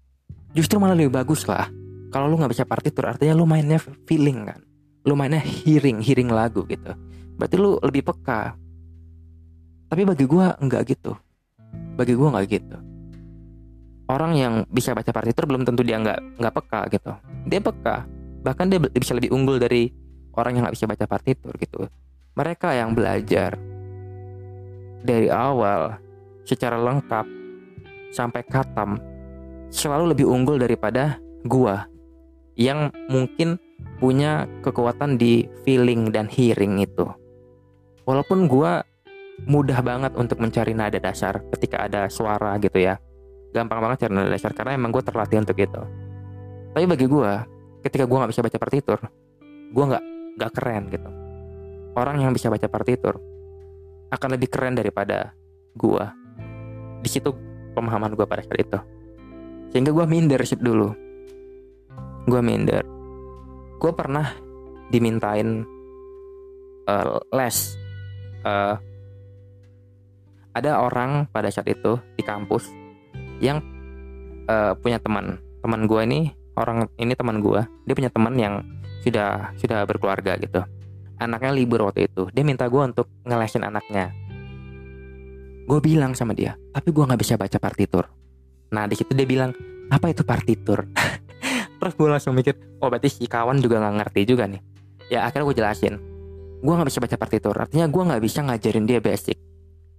justru 0.54 0.78
malah 0.78 0.94
lebih 0.94 1.10
bagus 1.10 1.42
lah. 1.50 1.66
Kalau 2.14 2.30
lu 2.30 2.38
nggak 2.38 2.52
bisa 2.54 2.64
partitur 2.66 3.10
artinya 3.10 3.34
lu 3.34 3.42
mainnya 3.42 3.82
feeling 4.06 4.46
kan? 4.46 4.62
Lu 5.02 5.18
mainnya 5.18 5.42
hearing 5.42 5.98
hearing 5.98 6.30
lagu 6.30 6.62
gitu. 6.70 6.94
Berarti 7.34 7.56
lu 7.58 7.78
lebih 7.82 8.06
peka. 8.06 8.54
Tapi 9.90 10.02
bagi 10.06 10.24
gue 10.30 10.46
nggak 10.46 10.82
gitu. 10.86 11.18
Bagi 11.98 12.14
gue 12.14 12.28
nggak 12.30 12.46
gitu 12.46 12.91
orang 14.10 14.32
yang 14.34 14.54
bisa 14.66 14.96
baca 14.96 15.10
partitur 15.14 15.46
belum 15.46 15.62
tentu 15.62 15.86
dia 15.86 16.00
nggak 16.00 16.40
nggak 16.40 16.54
peka 16.54 16.80
gitu. 16.90 17.12
Dia 17.46 17.60
peka. 17.62 17.96
Bahkan 18.42 18.66
dia 18.66 18.78
bisa 18.82 19.14
lebih 19.14 19.30
unggul 19.30 19.62
dari 19.62 19.92
orang 20.34 20.58
yang 20.58 20.62
nggak 20.66 20.76
bisa 20.78 20.86
baca 20.90 21.04
partitur 21.06 21.52
gitu. 21.60 21.86
Mereka 22.34 22.74
yang 22.74 22.96
belajar 22.96 23.60
dari 25.04 25.28
awal 25.28 26.00
secara 26.42 26.80
lengkap 26.80 27.26
sampai 28.10 28.42
katam 28.48 28.98
selalu 29.68 30.16
lebih 30.16 30.26
unggul 30.26 30.58
daripada 30.58 31.20
gua 31.46 31.86
yang 32.58 32.92
mungkin 33.08 33.56
punya 34.02 34.44
kekuatan 34.60 35.16
di 35.16 35.46
feeling 35.62 36.10
dan 36.10 36.26
hearing 36.26 36.82
itu. 36.82 37.06
Walaupun 38.02 38.50
gua 38.50 38.82
mudah 39.46 39.78
banget 39.82 40.12
untuk 40.18 40.38
mencari 40.42 40.74
nada 40.74 40.98
dasar 40.98 41.42
ketika 41.54 41.86
ada 41.86 42.06
suara 42.06 42.54
gitu 42.62 42.78
ya 42.78 42.98
gampang 43.52 43.78
banget 43.84 44.08
cari 44.08 44.12
nada 44.16 44.30
dasar 44.32 44.56
karena 44.56 44.74
emang 44.74 44.90
gue 44.90 45.04
terlatih 45.04 45.38
untuk 45.44 45.56
itu. 45.60 45.82
Tapi 46.72 46.84
bagi 46.88 47.06
gue 47.06 47.32
ketika 47.84 48.04
gue 48.08 48.16
nggak 48.16 48.32
bisa 48.32 48.42
baca 48.42 48.58
partitur 48.58 48.98
gue 49.72 49.84
nggak 49.88 50.04
nggak 50.36 50.52
keren 50.52 50.84
gitu. 50.92 51.10
Orang 51.96 52.20
yang 52.20 52.32
bisa 52.32 52.52
baca 52.52 52.68
partitur 52.68 53.16
akan 54.12 54.28
lebih 54.36 54.48
keren 54.52 54.76
daripada 54.76 55.32
gue 55.72 56.04
di 57.00 57.08
situ 57.08 57.32
pemahaman 57.72 58.12
gue 58.12 58.26
pada 58.28 58.44
saat 58.44 58.60
itu. 58.60 58.78
Sehingga 59.72 59.92
gue 59.92 60.04
minder 60.04 60.40
sih 60.44 60.60
dulu. 60.60 60.92
Gue 62.28 62.40
minder. 62.44 62.84
Gue 63.80 63.92
pernah 63.96 64.28
dimintain 64.92 65.64
uh, 66.84 67.16
les 67.32 67.56
uh, 68.44 68.76
ada 70.52 70.70
orang 70.84 71.24
pada 71.32 71.48
saat 71.48 71.64
itu 71.72 71.96
di 72.12 72.20
kampus 72.20 72.68
yang 73.42 73.58
uh, 74.46 74.78
punya 74.78 75.02
teman. 75.02 75.42
Teman 75.60 75.90
gue 75.90 76.00
ini 76.06 76.20
orang 76.54 76.86
ini 77.00 77.12
teman 77.18 77.42
gue 77.42 77.64
dia 77.88 77.94
punya 77.98 78.10
teman 78.12 78.34
yang 78.38 78.62
sudah 79.02 79.50
sudah 79.58 79.82
berkeluarga 79.82 80.38
gitu. 80.38 80.62
Anaknya 81.18 81.50
libur 81.50 81.90
waktu 81.90 82.06
itu. 82.06 82.30
Dia 82.30 82.46
minta 82.46 82.70
gue 82.70 82.78
untuk 82.78 83.10
ngelesin 83.26 83.66
anaknya. 83.66 84.14
Gue 85.66 85.78
bilang 85.82 86.14
sama 86.14 86.32
dia 86.32 86.54
tapi 86.70 86.94
gue 86.94 87.02
nggak 87.02 87.20
bisa 87.20 87.34
baca 87.34 87.58
partitur. 87.58 88.06
Nah 88.70 88.86
di 88.86 88.94
situ 88.94 89.10
dia 89.12 89.26
bilang 89.26 89.50
apa 89.90 90.14
itu 90.14 90.22
partitur? 90.22 90.86
Terus 91.82 91.94
gue 91.98 92.08
langsung 92.08 92.38
mikir 92.38 92.54
oh 92.78 92.86
berarti 92.86 93.10
si 93.10 93.26
kawan 93.26 93.58
juga 93.58 93.82
nggak 93.82 93.94
ngerti 93.98 94.20
juga 94.22 94.46
nih. 94.46 94.62
Ya 95.10 95.26
akhirnya 95.26 95.50
gue 95.50 95.56
jelasin. 95.58 95.94
Gue 96.62 96.72
nggak 96.78 96.88
bisa 96.94 97.02
baca 97.02 97.16
partitur. 97.18 97.54
Artinya 97.58 97.90
gue 97.90 98.02
nggak 98.06 98.22
bisa 98.22 98.38
ngajarin 98.46 98.86
dia 98.86 99.02
basic 99.02 99.51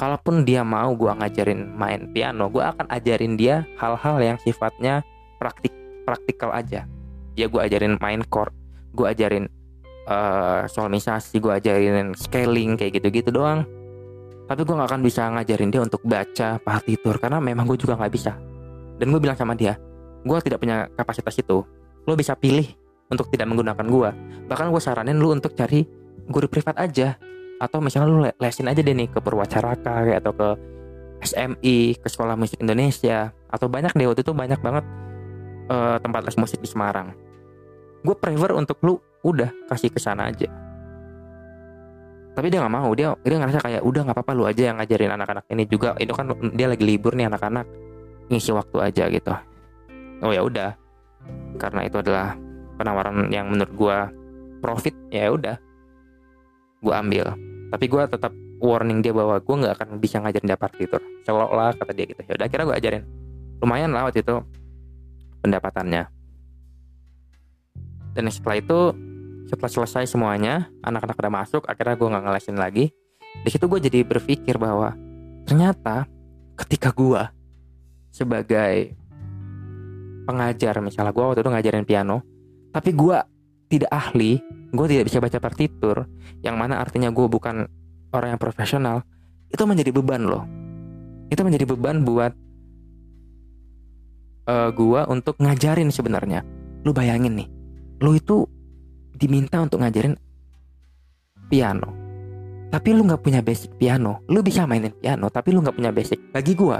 kalaupun 0.03 0.43
dia 0.43 0.67
mau 0.67 0.91
gue 0.99 1.07
ngajarin 1.07 1.79
main 1.79 2.11
piano 2.11 2.51
gue 2.51 2.59
akan 2.59 2.91
ajarin 2.91 3.39
dia 3.39 3.63
hal-hal 3.79 4.19
yang 4.19 4.35
sifatnya 4.43 4.99
praktik 5.39 5.71
praktikal 6.03 6.51
aja. 6.51 6.83
Ya 7.39 7.47
gue 7.47 7.61
ajarin 7.63 7.95
main 8.03 8.19
chord 8.27 8.51
gue 8.91 9.07
ajarin 9.07 9.47
uh, 10.11 10.67
solmisasi 10.67 11.39
gue 11.39 11.55
ajarin 11.55 12.11
scaling 12.19 12.75
kayak 12.75 12.99
gitu-gitu 12.99 13.31
doang. 13.31 13.63
Tapi 14.43 14.59
gue 14.67 14.75
nggak 14.75 14.91
akan 14.91 15.01
bisa 15.07 15.31
ngajarin 15.31 15.71
dia 15.71 15.79
untuk 15.79 16.03
baca 16.03 16.59
partitur 16.59 17.15
karena 17.15 17.39
memang 17.39 17.63
gue 17.63 17.79
juga 17.79 17.95
nggak 17.95 18.11
bisa. 18.11 18.35
Dan 18.99 19.07
gue 19.07 19.23
bilang 19.23 19.39
sama 19.39 19.55
dia 19.55 19.79
gue 20.27 20.37
tidak 20.43 20.59
punya 20.59 20.91
kapasitas 20.99 21.39
itu. 21.39 21.63
Lo 22.03 22.19
bisa 22.19 22.35
pilih 22.35 22.67
untuk 23.07 23.31
tidak 23.31 23.47
menggunakan 23.47 23.87
gue 23.87 24.09
bahkan 24.51 24.67
gue 24.67 24.83
saranin 24.83 25.15
lu 25.15 25.31
untuk 25.31 25.55
cari 25.55 25.87
guru 26.27 26.51
privat 26.51 26.75
aja 26.75 27.15
atau 27.61 27.79
misalnya 27.79 28.07
lu 28.09 28.25
lesin 28.41 28.69
aja 28.69 28.81
deh 28.81 28.95
nih 28.95 29.09
ke 29.09 29.19
Purwacaraka 29.21 30.03
kayak 30.07 30.19
atau 30.25 30.33
ke 30.33 30.49
SMI 31.23 31.97
ke 31.97 32.07
Sekolah 32.11 32.35
Musik 32.35 32.59
Indonesia 32.59 33.31
atau 33.47 33.71
banyak 33.71 33.95
deh 33.95 34.07
waktu 34.11 34.21
itu 34.25 34.33
banyak 34.35 34.59
banget 34.59 34.85
uh, 35.71 35.97
tempat 36.01 36.21
les 36.27 36.35
musik 36.35 36.59
di 36.59 36.67
Semarang. 36.67 37.15
Gue 38.03 38.15
prefer 38.19 38.51
untuk 38.57 38.77
lu 38.83 38.99
udah 39.23 39.47
kasih 39.71 39.87
ke 39.87 39.99
sana 40.01 40.27
aja. 40.27 40.51
Tapi 42.33 42.49
dia 42.49 42.59
nggak 42.65 42.73
mau 42.73 42.89
dia 42.97 43.13
dia 43.23 43.37
ngerasa 43.39 43.61
kayak 43.61 43.81
udah 43.85 44.01
nggak 44.09 44.17
apa-apa 44.17 44.33
lu 44.33 44.43
aja 44.49 44.73
yang 44.73 44.81
ngajarin 44.81 45.13
anak-anak 45.15 45.45
ini 45.47 45.63
juga. 45.69 45.95
Itu 46.01 46.11
kan 46.11 46.33
dia 46.51 46.67
lagi 46.67 46.83
libur 46.83 47.15
nih 47.15 47.31
anak-anak 47.31 47.65
ngisi 48.27 48.51
waktu 48.51 48.77
aja 48.83 49.03
gitu. 49.07 49.31
Oh 50.25 50.33
ya 50.33 50.43
udah. 50.43 50.75
Karena 51.55 51.87
itu 51.87 52.01
adalah 52.01 52.35
penawaran 52.75 53.31
yang 53.31 53.47
menurut 53.47 53.71
gue 53.71 53.97
profit 54.59 54.95
ya 55.13 55.31
udah 55.31 55.55
gue 56.83 56.93
ambil. 56.93 57.25
Tapi 57.71 57.85
gue 57.87 58.03
tetap 58.05 58.35
warning 58.59 58.99
dia 58.99 59.15
bahwa 59.15 59.39
gue 59.39 59.55
nggak 59.55 59.73
akan 59.79 59.89
bisa 59.99 60.19
ngajarin 60.23 60.47
dia 60.47 60.59
partitur 60.59 60.99
seolah-olah 61.23 61.75
kata 61.79 61.91
dia 61.95 62.05
gitu. 62.07 62.21
Ya 62.27 62.35
udah 62.35 62.47
kira 62.51 62.67
gue 62.67 62.75
ajarin. 62.75 63.03
Lumayan 63.63 63.95
lah 63.95 64.11
waktu 64.11 64.21
itu 64.21 64.43
pendapatannya. 65.39 66.11
Dan 68.13 68.29
setelah 68.29 68.59
itu 68.59 68.79
setelah 69.47 69.71
selesai 69.71 70.11
semuanya 70.11 70.71
anak-anak 70.85 71.17
udah 71.19 71.33
masuk 71.33 71.63
akhirnya 71.65 71.95
gue 71.95 72.07
nggak 72.11 72.23
ngelesin 72.27 72.57
lagi. 72.59 72.85
Di 73.41 73.49
situ 73.49 73.65
gue 73.65 73.79
jadi 73.81 74.05
berpikir 74.05 74.59
bahwa 74.61 74.93
ternyata 75.47 76.05
ketika 76.59 76.93
gue 76.93 77.23
sebagai 78.13 78.93
pengajar 80.23 80.79
misalnya 80.79 81.11
gue 81.11 81.23
waktu 81.25 81.41
itu 81.43 81.51
ngajarin 81.51 81.83
piano 81.83 82.23
tapi 82.71 82.95
gue 82.95 83.17
tidak 83.73 83.89
ahli 83.89 84.37
gue 84.69 84.85
tidak 84.85 85.09
bisa 85.09 85.17
baca 85.17 85.41
partitur 85.41 86.05
yang 86.45 86.61
mana 86.61 86.77
artinya 86.77 87.09
gue 87.09 87.25
bukan 87.25 87.65
orang 88.13 88.37
yang 88.37 88.41
profesional 88.41 89.01
itu 89.49 89.65
menjadi 89.65 89.89
beban 89.89 90.29
loh. 90.29 90.45
Itu 91.29 91.41
menjadi 91.41 91.65
beban 91.65 92.05
buat 92.05 92.33
uh, 94.45 94.53
eh, 94.53 94.69
gue 94.73 95.01
untuk 95.09 95.41
ngajarin 95.41 95.89
sebenarnya. 95.89 96.45
Lu 96.85 96.93
bayangin 96.93 97.33
nih 97.33 97.49
lu 98.03 98.19
itu 98.19 98.43
diminta 99.15 99.63
untuk 99.63 99.79
ngajarin 99.79 100.19
piano 101.47 101.95
tapi 102.67 102.91
lu 102.91 103.05
nggak 103.05 103.21
punya 103.21 103.41
basic 103.41 103.73
piano. 103.77 104.21
Lu 104.29 104.45
bisa 104.45 104.69
mainin 104.69 104.93
piano 104.93 105.33
tapi 105.33 105.49
lu 105.49 105.65
nggak 105.65 105.77
punya 105.77 105.89
basic. 105.89 106.21
Bagi 106.29 106.53
gue 106.53 106.77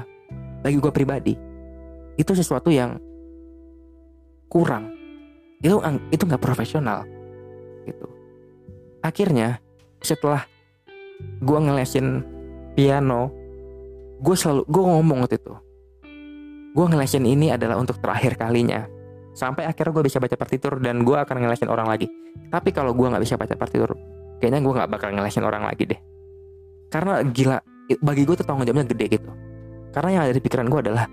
bagi 0.61 0.77
gue 0.77 0.91
pribadi 0.93 1.33
itu 2.13 2.31
sesuatu 2.37 2.69
yang 2.69 3.01
kurang 4.45 4.92
itu 5.63 5.79
itu 6.11 6.23
nggak 6.27 6.43
profesional 6.43 7.07
gitu. 7.87 8.07
Akhirnya 8.99 9.63
setelah 10.03 10.43
gue 11.39 11.59
ngelesin 11.59 12.21
piano 12.75 13.31
gue 14.19 14.35
selalu 14.35 14.67
gue 14.67 14.83
ngomong 14.83 15.23
waktu 15.23 15.39
itu 15.39 15.53
gue 16.73 16.85
ngelesin 16.89 17.23
ini 17.23 17.53
adalah 17.53 17.79
untuk 17.79 18.01
terakhir 18.03 18.35
kalinya. 18.35 18.89
Sampai 19.33 19.65
akhirnya 19.65 19.97
gue 19.97 20.05
bisa 20.05 20.21
baca 20.21 20.37
partitur 20.37 20.77
dan 20.77 21.01
gue 21.01 21.17
akan 21.17 21.41
ngelesin 21.41 21.69
orang 21.69 21.89
lagi. 21.89 22.05
Tapi 22.49 22.69
kalau 22.69 22.93
gue 22.93 23.07
nggak 23.09 23.23
bisa 23.23 23.37
baca 23.37 23.53
partitur 23.57 23.93
kayaknya 24.41 24.59
gue 24.61 24.73
nggak 24.73 24.89
bakal 24.89 25.09
ngelesin 25.13 25.45
orang 25.45 25.63
lagi 25.63 25.89
deh. 25.89 25.99
Karena 26.89 27.21
gila 27.23 27.57
bagi 28.01 28.25
gue 28.25 28.35
tuh 28.37 28.45
tanggung 28.45 28.65
jawabnya 28.65 28.89
gede 28.89 29.05
gitu. 29.21 29.29
Karena 29.93 30.09
yang 30.17 30.23
ada 30.25 30.33
di 30.33 30.41
pikiran 30.41 30.67
gue 30.69 30.79
adalah 30.89 31.05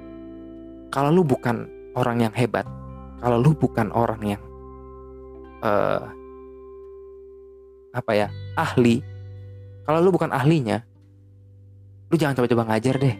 kalau 0.88 1.12
lu 1.12 1.22
bukan 1.22 1.68
orang 1.94 2.24
yang 2.24 2.32
hebat 2.32 2.64
kalau 3.20 3.36
lu 3.38 3.52
bukan 3.52 3.92
orang 3.92 4.20
yang 4.24 4.42
uh, 5.60 6.08
apa 7.90 8.12
ya 8.14 8.28
ahli 8.56 9.04
kalau 9.84 10.00
lu 10.00 10.10
bukan 10.14 10.32
ahlinya 10.32 10.82
lu 12.10 12.18
jangan 12.18 12.42
coba-coba 12.42 12.74
ngajar 12.74 12.98
deh. 12.98 13.16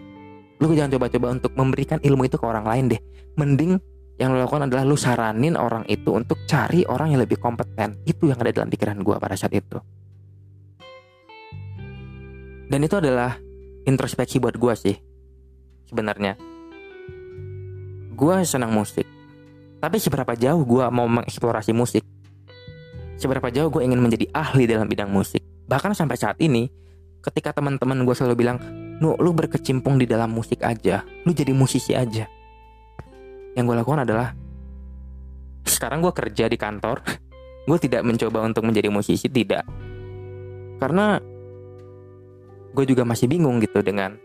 Lu 0.61 0.69
jangan 0.75 0.93
coba-coba 0.99 1.27
untuk 1.33 1.53
memberikan 1.57 1.99
ilmu 2.03 2.27
itu 2.27 2.37
ke 2.37 2.45
orang 2.45 2.67
lain 2.67 2.85
deh. 2.91 3.01
Mending 3.39 3.79
yang 4.21 4.35
lu 4.35 4.43
lakukan 4.43 4.69
adalah 4.69 4.85
lu 4.85 4.99
saranin 4.99 5.57
orang 5.57 5.87
itu 5.89 6.13
untuk 6.13 6.45
cari 6.45 6.85
orang 6.85 7.15
yang 7.15 7.23
lebih 7.23 7.41
kompeten. 7.41 8.03
Itu 8.05 8.29
yang 8.29 8.43
ada 8.43 8.53
dalam 8.53 8.69
pikiran 8.69 9.01
gue 9.01 9.17
pada 9.17 9.39
saat 9.39 9.55
itu. 9.55 9.79
Dan 12.71 12.83
itu 12.85 12.95
adalah 12.99 13.39
introspeksi 13.87 14.43
buat 14.43 14.59
gue 14.59 14.75
sih 14.77 14.97
sebenarnya. 15.89 16.37
Gue 18.13 18.45
senang 18.45 18.75
musik 18.75 19.09
tapi 19.81 19.97
seberapa 19.97 20.37
jauh 20.37 20.61
gue 20.61 20.85
mau 20.93 21.09
mengeksplorasi 21.09 21.73
musik? 21.73 22.05
Seberapa 23.17 23.49
jauh 23.49 23.73
gue 23.73 23.81
ingin 23.81 24.01
menjadi 24.01 24.29
ahli 24.37 24.69
dalam 24.69 24.85
bidang 24.85 25.09
musik? 25.09 25.41
Bahkan 25.69 25.97
sampai 25.97 26.21
saat 26.21 26.37
ini, 26.45 26.69
ketika 27.25 27.57
teman-teman 27.57 28.05
gue 28.05 28.13
selalu 28.13 28.45
bilang, 28.45 28.61
Nu, 29.01 29.17
lu 29.17 29.33
berkecimpung 29.33 29.97
di 29.97 30.05
dalam 30.05 30.29
musik 30.29 30.61
aja. 30.61 31.01
Lu 31.25 31.33
jadi 31.33 31.57
musisi 31.57 31.97
aja. 31.97 32.29
Yang 33.57 33.65
gue 33.65 33.77
lakukan 33.81 34.05
adalah, 34.05 34.37
sekarang 35.65 36.05
gue 36.05 36.13
kerja 36.13 36.53
di 36.53 36.61
kantor. 36.61 37.01
gue 37.69 37.79
tidak 37.81 38.05
mencoba 38.05 38.45
untuk 38.45 38.69
menjadi 38.69 38.93
musisi, 38.93 39.33
tidak. 39.33 39.65
Karena 40.77 41.17
gue 42.77 42.85
juga 42.85 43.09
masih 43.09 43.25
bingung 43.25 43.57
gitu 43.65 43.81
dengan 43.81 44.21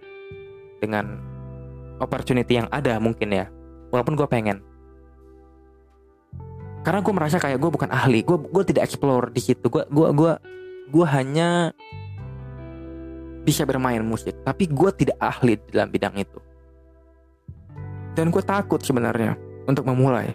dengan 0.83 1.23
opportunity 2.03 2.59
yang 2.59 2.67
ada 2.67 2.99
mungkin 2.99 3.31
ya. 3.31 3.47
Walaupun 3.95 4.19
gue 4.19 4.27
pengen 4.27 4.59
karena 6.85 7.01
gue 7.01 7.13
merasa 7.17 7.41
kayak 7.41 7.57
gue 7.57 7.71
bukan 7.73 7.89
ahli. 7.89 8.21
Gue 8.21 8.37
gue 8.37 8.63
tidak 8.69 8.85
explore 8.85 9.33
di 9.33 9.41
situ. 9.41 9.73
Gue 9.73 9.89
gue 9.89 10.07
gue 10.13 10.31
gue 10.93 11.05
hanya 11.09 11.73
bisa 13.41 13.65
bermain 13.65 14.05
musik. 14.05 14.37
Tapi 14.45 14.69
gue 14.69 14.89
tidak 14.93 15.17
ahli 15.17 15.57
dalam 15.73 15.89
bidang 15.89 16.13
itu. 16.21 16.37
Dan 18.13 18.29
gue 18.29 18.43
takut 18.45 18.77
sebenarnya 18.85 19.33
untuk 19.65 19.89
memulai. 19.89 20.29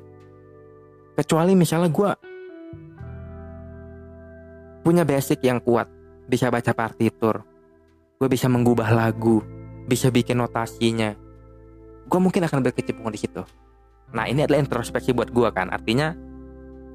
Kecuali 1.15 1.55
misalnya 1.55 1.87
gue 1.87 2.11
punya 4.83 5.07
basic 5.07 5.47
yang 5.47 5.63
kuat. 5.63 5.87
Bisa 6.27 6.51
baca 6.51 6.75
partitur. 6.75 7.47
Gue 8.19 8.27
bisa 8.27 8.51
mengubah 8.51 8.91
lagu. 8.91 9.39
Bisa 9.87 10.11
bikin 10.11 10.43
notasinya. 10.43 11.15
Gue 12.11 12.19
mungkin 12.19 12.43
akan 12.43 12.59
berkecimpung 12.59 13.15
di 13.15 13.23
situ. 13.23 13.47
Nah 14.11 14.27
ini 14.27 14.43
adalah 14.43 14.59
introspeksi 14.59 15.15
buat 15.15 15.31
gue 15.31 15.47
kan. 15.55 15.71
Artinya 15.71 16.30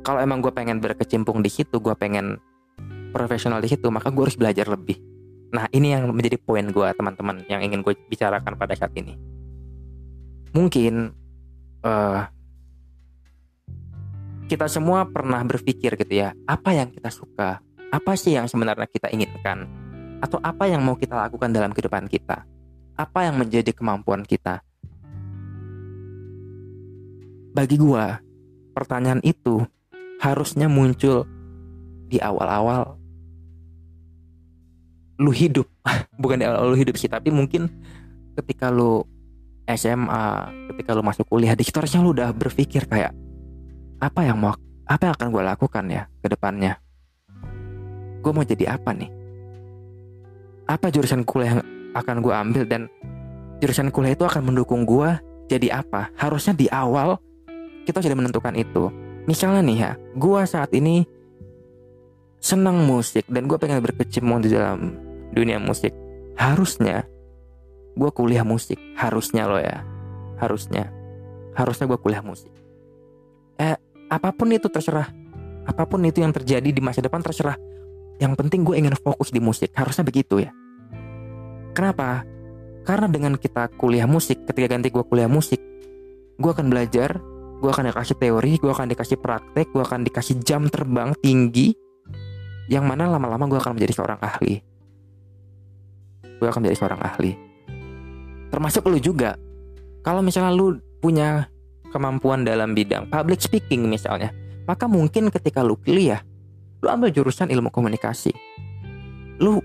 kalau 0.06 0.22
emang 0.22 0.38
gue 0.38 0.54
pengen 0.54 0.78
berkecimpung 0.78 1.42
di 1.42 1.50
situ 1.50 1.82
gue 1.82 1.98
pengen 1.98 2.38
profesional 3.10 3.58
di 3.58 3.74
situ 3.74 3.90
maka 3.90 4.14
gue 4.14 4.22
harus 4.22 4.38
belajar 4.38 4.70
lebih. 4.70 5.02
Nah 5.50 5.66
ini 5.74 5.98
yang 5.98 6.14
menjadi 6.14 6.38
poin 6.38 6.70
gue 6.70 6.88
teman-teman 6.94 7.42
yang 7.50 7.66
ingin 7.66 7.82
gue 7.82 7.98
bicarakan 8.06 8.54
pada 8.54 8.78
saat 8.78 8.94
ini. 8.94 9.18
Mungkin 10.54 11.10
uh, 11.82 12.22
kita 14.46 14.70
semua 14.70 15.10
pernah 15.10 15.42
berpikir 15.42 15.98
gitu 15.98 16.14
ya 16.22 16.38
apa 16.46 16.78
yang 16.78 16.94
kita 16.94 17.10
suka? 17.10 17.58
Apa 17.90 18.14
sih 18.14 18.38
yang 18.38 18.46
sebenarnya 18.46 18.86
kita 18.86 19.10
inginkan? 19.10 19.66
Atau 20.22 20.38
apa 20.46 20.70
yang 20.70 20.86
mau 20.86 20.94
kita 20.94 21.18
lakukan 21.18 21.50
dalam 21.50 21.74
kehidupan 21.74 22.06
kita? 22.06 22.46
Apa 22.94 23.26
yang 23.26 23.42
menjadi 23.42 23.74
kemampuan 23.74 24.22
kita? 24.22 24.62
Bagi 27.56 27.80
gua 27.80 28.20
pertanyaan 28.76 29.24
itu 29.24 29.64
harusnya 30.20 30.72
muncul 30.72 31.28
di 32.08 32.22
awal-awal. 32.22 32.96
Lu 35.20 35.32
hidup. 35.32 35.68
Bukan 36.22 36.40
di 36.42 36.46
awal 36.48 36.72
lu 36.72 36.78
hidup 36.80 36.96
sih 36.96 37.12
tapi 37.12 37.32
mungkin 37.32 37.68
ketika 38.36 38.72
lu 38.72 39.04
SMA 39.66 40.26
ketika 40.72 40.94
lu 40.94 41.02
masuk 41.02 41.26
kuliah 41.26 41.58
di 41.58 41.66
situ 41.66 41.82
harusnya 41.82 42.06
lu 42.06 42.14
udah 42.14 42.30
berpikir 42.30 42.86
kayak 42.86 43.18
apa 43.98 44.22
yang 44.22 44.38
mau 44.38 44.54
apa 44.86 45.10
yang 45.10 45.14
akan 45.18 45.28
gue 45.34 45.44
lakukan 45.44 45.86
ya 45.90 46.04
ke 46.22 46.28
depannya? 46.30 46.78
Gue 48.22 48.32
mau 48.34 48.46
jadi 48.46 48.78
apa 48.78 48.94
nih? 48.94 49.10
Apa 50.70 50.90
jurusan 50.94 51.26
kuliah 51.26 51.58
yang 51.58 51.64
akan 51.98 52.22
gue 52.22 52.34
ambil 52.34 52.64
dan 52.66 52.82
jurusan 53.62 53.90
kuliah 53.90 54.14
itu 54.14 54.26
akan 54.26 54.54
mendukung 54.54 54.86
gue 54.86 55.10
jadi 55.50 55.82
apa? 55.82 56.14
Harusnya 56.18 56.54
di 56.54 56.70
awal 56.70 57.18
kita 57.86 58.02
sudah 58.02 58.18
menentukan 58.18 58.54
itu 58.58 58.90
misalnya 59.26 59.62
nih 59.66 59.78
ya 59.78 59.92
gue 60.18 60.42
saat 60.46 60.72
ini 60.74 61.06
senang 62.42 62.86
musik 62.86 63.26
dan 63.26 63.50
gue 63.50 63.58
pengen 63.58 63.82
berkecimpung 63.82 64.46
di 64.46 64.54
dalam 64.54 64.94
dunia 65.34 65.58
musik. 65.58 65.92
Harusnya 66.38 67.08
gue 67.96 68.12
kuliah 68.12 68.46
musik 68.46 68.78
harusnya 68.94 69.50
lo 69.50 69.58
ya. 69.58 69.82
Harusnya. 70.38 70.94
Harusnya 71.58 71.90
gue 71.90 72.00
kuliah 72.00 72.22
musik. 72.22 72.52
Eh 73.58 73.76
apa 74.12 74.30
pun 74.30 74.54
itu 74.54 74.70
terserah. 74.70 75.10
Apa 75.66 75.90
pun 75.90 76.06
itu 76.06 76.22
yang 76.22 76.30
terjadi 76.30 76.70
di 76.70 76.82
masa 76.84 77.02
depan 77.02 77.26
terserah. 77.26 77.58
Yang 78.22 78.34
penting 78.38 78.62
gue 78.62 78.78
ingin 78.78 78.94
fokus 78.94 79.34
di 79.34 79.42
musik. 79.42 79.74
Harusnya 79.74 80.06
begitu 80.06 80.40
ya. 80.40 80.54
Kenapa? 81.74 82.24
Karena 82.86 83.10
dengan 83.10 83.34
kita 83.36 83.74
kuliah 83.74 84.06
musik 84.06 84.46
ketika 84.46 84.78
ganti 84.78 84.94
gue 84.94 85.02
kuliah 85.02 85.28
musik 85.28 85.58
gue 86.36 86.52
akan 86.52 86.68
belajar 86.68 87.18
gue 87.56 87.70
akan 87.72 87.92
dikasih 87.92 88.18
teori 88.20 88.52
gue 88.60 88.72
akan 88.72 88.88
dikasih 88.92 89.18
praktek 89.20 89.72
gue 89.72 89.84
akan 89.84 90.04
dikasih 90.04 90.36
jam 90.44 90.68
terbang 90.68 91.16
tinggi 91.20 91.74
yang 92.68 92.86
mana 92.86 93.06
lama-lama 93.06 93.46
gue 93.46 93.60
akan 93.62 93.78
menjadi 93.78 93.94
seorang 94.02 94.20
ahli. 94.26 94.58
Gue 96.42 96.48
akan 96.50 96.66
menjadi 96.66 96.78
seorang 96.82 97.02
ahli. 97.06 97.32
Termasuk 98.50 98.90
lu 98.90 98.98
juga. 98.98 99.38
Kalau 100.02 100.26
misalnya 100.26 100.54
lu 100.54 100.82
punya 101.02 101.46
kemampuan 101.94 102.42
dalam 102.42 102.74
bidang 102.74 103.08
public 103.08 103.40
speaking 103.40 103.88
misalnya 103.88 104.34
maka 104.66 104.90
mungkin 104.90 105.30
ketika 105.30 105.62
lu 105.62 105.78
kuliah 105.78 106.20
lu 106.82 106.88
ambil 106.90 107.10
jurusan 107.10 107.50
ilmu 107.50 107.70
komunikasi. 107.74 108.34
Lu 109.42 109.62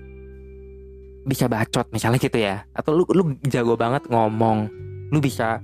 bisa 1.21 1.45
bacot 1.45 1.85
misalnya 1.93 2.17
gitu 2.17 2.37
ya. 2.37 2.65
Atau 2.73 2.97
lu 2.97 3.03
lu 3.13 3.37
jago 3.45 3.77
banget 3.77 4.09
ngomong. 4.09 4.69
Lu 5.13 5.21
bisa 5.21 5.61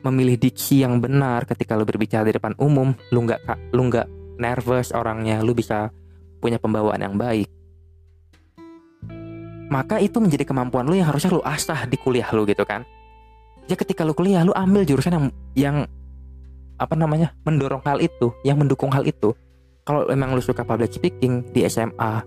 memilih 0.00 0.40
diksi 0.40 0.80
yang 0.80 0.98
benar 0.98 1.44
ketika 1.44 1.76
lu 1.76 1.84
berbicara 1.84 2.24
di 2.24 2.34
depan 2.36 2.56
umum 2.56 2.96
lu 3.12 3.20
nggak 3.24 3.40
lu 3.76 3.88
nggak 3.88 4.06
nervous 4.40 4.96
orangnya 4.96 5.44
lu 5.44 5.52
bisa 5.52 5.92
punya 6.40 6.56
pembawaan 6.56 7.04
yang 7.04 7.16
baik. 7.20 7.48
Maka 9.70 10.02
itu 10.02 10.18
menjadi 10.18 10.42
kemampuan 10.48 10.88
lu 10.88 10.98
yang 10.98 11.12
harusnya 11.12 11.30
lu 11.30 11.44
asah 11.44 11.86
di 11.86 11.94
kuliah 12.00 12.26
lu 12.34 12.42
gitu 12.48 12.64
kan. 12.64 12.82
Ya 13.68 13.78
ketika 13.78 14.02
lu 14.02 14.16
kuliah 14.16 14.42
lu 14.42 14.50
ambil 14.56 14.82
jurusan 14.82 15.14
yang 15.14 15.26
yang 15.54 15.76
apa 16.80 16.96
namanya 16.96 17.36
mendorong 17.44 17.84
hal 17.84 18.00
itu 18.00 18.32
yang 18.42 18.58
mendukung 18.58 18.90
hal 18.90 19.06
itu. 19.06 19.36
Kalau 19.84 20.08
emang 20.08 20.32
lu 20.34 20.42
suka 20.42 20.64
public 20.64 20.96
speaking 20.96 21.44
di 21.52 21.62
SMA 21.68 22.24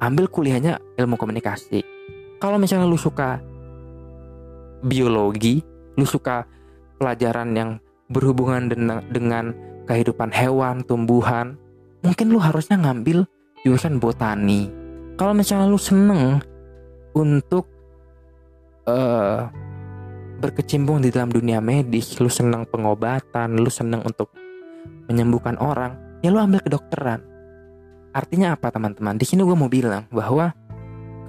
ambil 0.00 0.30
kuliahnya 0.30 0.80
ilmu 0.96 1.18
komunikasi. 1.18 1.82
Kalau 2.40 2.56
misalnya 2.56 2.88
lu 2.88 2.96
suka 2.96 3.42
biologi 4.82 5.62
lu 5.94 6.08
suka 6.08 6.48
pelajaran 7.02 7.50
yang 7.58 7.70
berhubungan 8.06 8.70
dengan, 8.70 9.46
kehidupan 9.82 10.30
hewan 10.30 10.86
tumbuhan 10.86 11.58
mungkin 12.06 12.30
lu 12.30 12.38
harusnya 12.38 12.78
ngambil 12.78 13.26
jurusan 13.66 13.98
botani 13.98 14.70
kalau 15.18 15.34
misalnya 15.34 15.66
lu 15.66 15.76
seneng 15.76 16.38
untuk 17.18 17.66
uh, 18.86 19.50
berkecimpung 20.42 20.98
di 20.98 21.14
dalam 21.14 21.30
dunia 21.30 21.62
medis, 21.62 22.18
lu 22.18 22.26
senang 22.26 22.66
pengobatan, 22.66 23.54
lu 23.54 23.70
senang 23.70 24.02
untuk 24.02 24.34
menyembuhkan 25.06 25.54
orang, 25.62 25.94
ya 26.24 26.34
lu 26.34 26.42
ambil 26.42 26.58
kedokteran. 26.58 27.22
Artinya 28.12 28.58
apa 28.58 28.74
teman-teman? 28.74 29.14
Di 29.16 29.24
sini 29.24 29.46
gue 29.46 29.56
mau 29.56 29.70
bilang 29.70 30.10
bahwa 30.10 30.50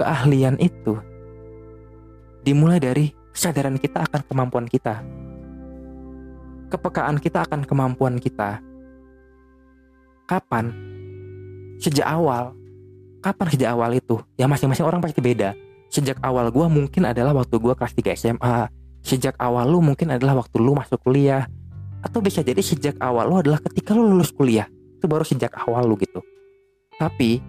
keahlian 0.01 0.57
itu 0.57 0.97
dimulai 2.43 2.81
dari 2.81 3.13
kesadaran 3.31 3.77
kita 3.77 4.03
akan 4.09 4.21
kemampuan 4.25 4.67
kita. 4.67 5.05
Kepekaan 6.73 7.21
kita 7.21 7.45
akan 7.45 7.69
kemampuan 7.69 8.17
kita. 8.17 8.57
Kapan? 10.25 10.73
Sejak 11.77 12.09
awal. 12.09 12.57
Kapan 13.21 13.47
sejak 13.53 13.69
awal 13.77 13.93
itu? 13.93 14.17
Ya 14.33 14.49
masing-masing 14.49 14.81
orang 14.81 15.05
pasti 15.05 15.21
beda 15.21 15.53
sejak 15.93 16.17
awal 16.25 16.49
gue 16.49 16.65
mungkin 16.65 17.05
adalah 17.05 17.37
waktu 17.37 17.53
gue 17.61 17.73
kelas 17.77 17.93
3 17.93 18.17
SMA 18.17 18.57
sejak 19.05 19.37
awal 19.37 19.69
lu 19.69 19.77
mungkin 19.77 20.09
adalah 20.09 20.41
waktu 20.41 20.57
lu 20.57 20.73
masuk 20.73 20.97
kuliah 21.05 21.45
atau 22.01 22.17
bisa 22.17 22.41
jadi 22.41 22.57
sejak 22.65 22.97
awal 22.97 23.29
lu 23.29 23.37
adalah 23.37 23.61
ketika 23.61 23.93
lu 23.93 24.09
lulus 24.09 24.33
kuliah 24.33 24.65
itu 24.73 25.05
baru 25.05 25.21
sejak 25.21 25.53
awal 25.53 25.85
lu 25.85 25.93
gitu 26.01 26.25
tapi 26.97 27.45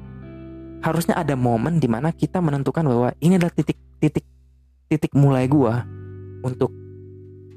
harusnya 0.85 1.17
ada 1.17 1.33
momen 1.33 1.81
di 1.81 1.89
mana 1.89 2.13
kita 2.13 2.45
menentukan 2.45 2.85
bahwa 2.85 3.17
ini 3.25 3.41
adalah 3.41 3.57
titik 3.57 3.81
titik 3.97 4.29
titik 4.93 5.17
mulai 5.17 5.49
gue 5.49 5.73
untuk 6.45 6.69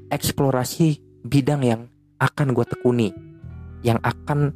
eksplorasi 0.08 1.04
bidang 1.24 1.62
yang 1.64 1.80
akan 2.18 2.54
gue 2.54 2.66
tekuni 2.66 3.08
yang 3.86 3.98
akan 4.02 4.50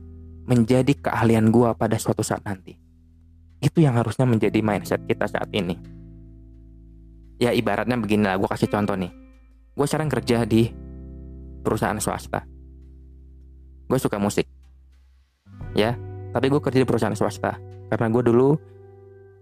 menjadi 0.50 0.90
keahlian 0.98 1.54
gue 1.54 1.70
pada 1.78 1.94
suatu 1.98 2.26
saat 2.26 2.42
nanti. 2.42 2.74
Itu 3.62 3.78
yang 3.78 3.94
harusnya 3.94 4.26
menjadi 4.26 4.58
mindset 4.58 5.06
kita 5.06 5.30
saat 5.30 5.46
ini. 5.54 5.78
Ya 7.38 7.54
ibaratnya 7.54 7.94
begini 7.98 8.26
lah 8.26 8.38
gue 8.38 8.50
kasih 8.50 8.70
contoh 8.70 8.98
nih. 8.98 9.10
Gue 9.78 9.86
sekarang 9.86 10.10
kerja 10.10 10.42
di 10.42 10.66
perusahaan 11.62 11.98
swasta. 12.02 12.42
Gue 13.86 13.98
suka 14.02 14.18
musik. 14.18 14.50
Ya 15.78 15.94
tapi 16.34 16.50
gue 16.50 16.58
kerja 16.58 16.82
di 16.82 16.86
perusahaan 16.86 17.14
swasta. 17.14 17.54
Karena 17.86 18.10
gue 18.10 18.22
dulu 18.26 18.58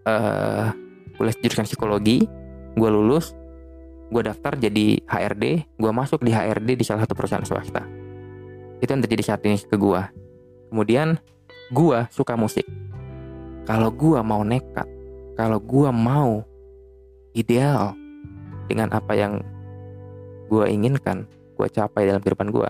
uh, 0.05 0.67
kuliah 1.17 1.37
jurusan 1.41 1.65
psikologi 1.65 2.25
gue 2.77 2.91
lulus 2.91 3.33
gue 4.11 4.23
daftar 4.27 4.59
jadi 4.59 4.99
HRD 5.07 5.45
gue 5.79 5.93
masuk 5.95 6.27
di 6.27 6.35
HRD 6.35 6.77
di 6.77 6.85
salah 6.85 7.07
satu 7.07 7.15
perusahaan 7.15 7.47
swasta. 7.47 7.87
Itu 8.83 8.91
yang 8.91 9.03
terjadi 9.07 9.23
saat 9.35 9.41
ini 9.47 9.59
ke 9.59 9.77
gue 9.79 10.03
kemudian 10.71 11.19
gue 11.71 11.99
suka 12.11 12.35
musik. 12.35 12.67
Kalau 13.65 13.95
gue 13.95 14.19
mau 14.23 14.43
nekat 14.43 15.01
kalau 15.41 15.57
gue 15.57 15.89
mau 15.89 16.45
ideal 17.33 17.97
dengan 18.69 18.93
apa 18.93 19.17
yang 19.17 19.41
gue 20.53 20.69
inginkan, 20.69 21.25
gue 21.57 21.65
capai 21.73 22.05
dalam 22.05 22.21
kehidupan 22.21 22.53
gue, 22.53 22.69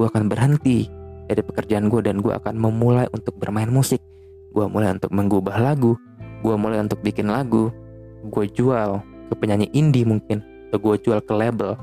gue 0.00 0.06
akan 0.08 0.24
berhenti 0.30 0.88
dari 1.28 1.44
pekerjaan 1.44 1.92
gue 1.92 2.00
dan 2.00 2.24
gue 2.24 2.32
akan 2.32 2.56
memulai 2.56 3.04
untuk 3.12 3.36
bermain 3.36 3.68
musik. 3.68 4.00
Gue 4.56 4.64
mulai 4.72 4.96
untuk 4.96 5.12
mengubah 5.12 5.60
lagu, 5.60 6.00
gue 6.40 6.54
mulai 6.56 6.80
untuk 6.80 7.04
bikin 7.04 7.28
lagu, 7.28 7.68
gue 8.24 8.44
jual 8.48 9.04
ke 9.28 9.34
penyanyi 9.36 9.68
indie 9.76 10.08
mungkin, 10.08 10.40
atau 10.72 10.78
gue 10.80 10.96
jual 11.04 11.20
ke 11.20 11.32
label. 11.36 11.76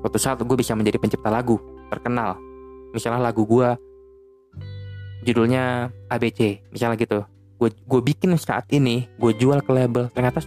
Suatu 0.00 0.16
saat 0.16 0.40
gue 0.40 0.56
bisa 0.56 0.72
menjadi 0.72 0.96
pencipta 0.96 1.28
lagu 1.28 1.60
terkenal. 1.92 2.40
Misalnya 2.96 3.20
lagu 3.20 3.44
gue 3.44 3.68
judulnya 5.28 5.92
ABC, 6.08 6.64
misalnya 6.72 6.96
gitu. 6.96 7.20
Gue 7.60 7.68
gue 7.68 8.00
bikin 8.00 8.32
saat 8.40 8.64
ini, 8.72 9.04
gue 9.20 9.32
jual 9.36 9.60
ke 9.60 9.70
label. 9.70 10.08
Ternyata 10.16 10.40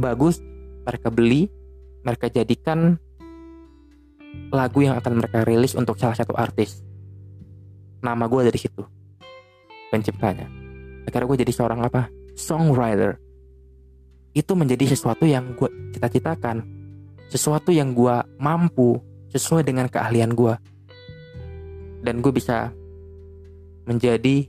bagus 0.00 0.40
mereka 0.88 1.12
beli 1.12 1.52
mereka 2.02 2.32
jadikan 2.32 2.96
lagu 4.50 4.80
yang 4.82 4.96
akan 4.96 5.20
mereka 5.20 5.44
rilis 5.44 5.76
untuk 5.76 5.98
salah 6.00 6.16
satu 6.16 6.34
artis 6.34 6.80
nama 8.00 8.24
gue 8.26 8.48
dari 8.48 8.58
situ 8.58 8.82
penciptanya 9.92 10.48
akhirnya 11.04 11.26
gue 11.28 11.38
jadi 11.44 11.52
seorang 11.52 11.80
apa 11.84 12.08
songwriter 12.38 13.20
itu 14.36 14.52
menjadi 14.54 14.94
sesuatu 14.94 15.26
yang 15.26 15.58
gue 15.58 15.68
cita-citakan 15.94 16.62
sesuatu 17.30 17.70
yang 17.70 17.94
gue 17.94 18.16
mampu 18.38 18.98
sesuai 19.30 19.62
dengan 19.62 19.86
keahlian 19.86 20.34
gue 20.34 20.54
dan 22.02 22.18
gue 22.22 22.32
bisa 22.34 22.70
menjadi 23.86 24.46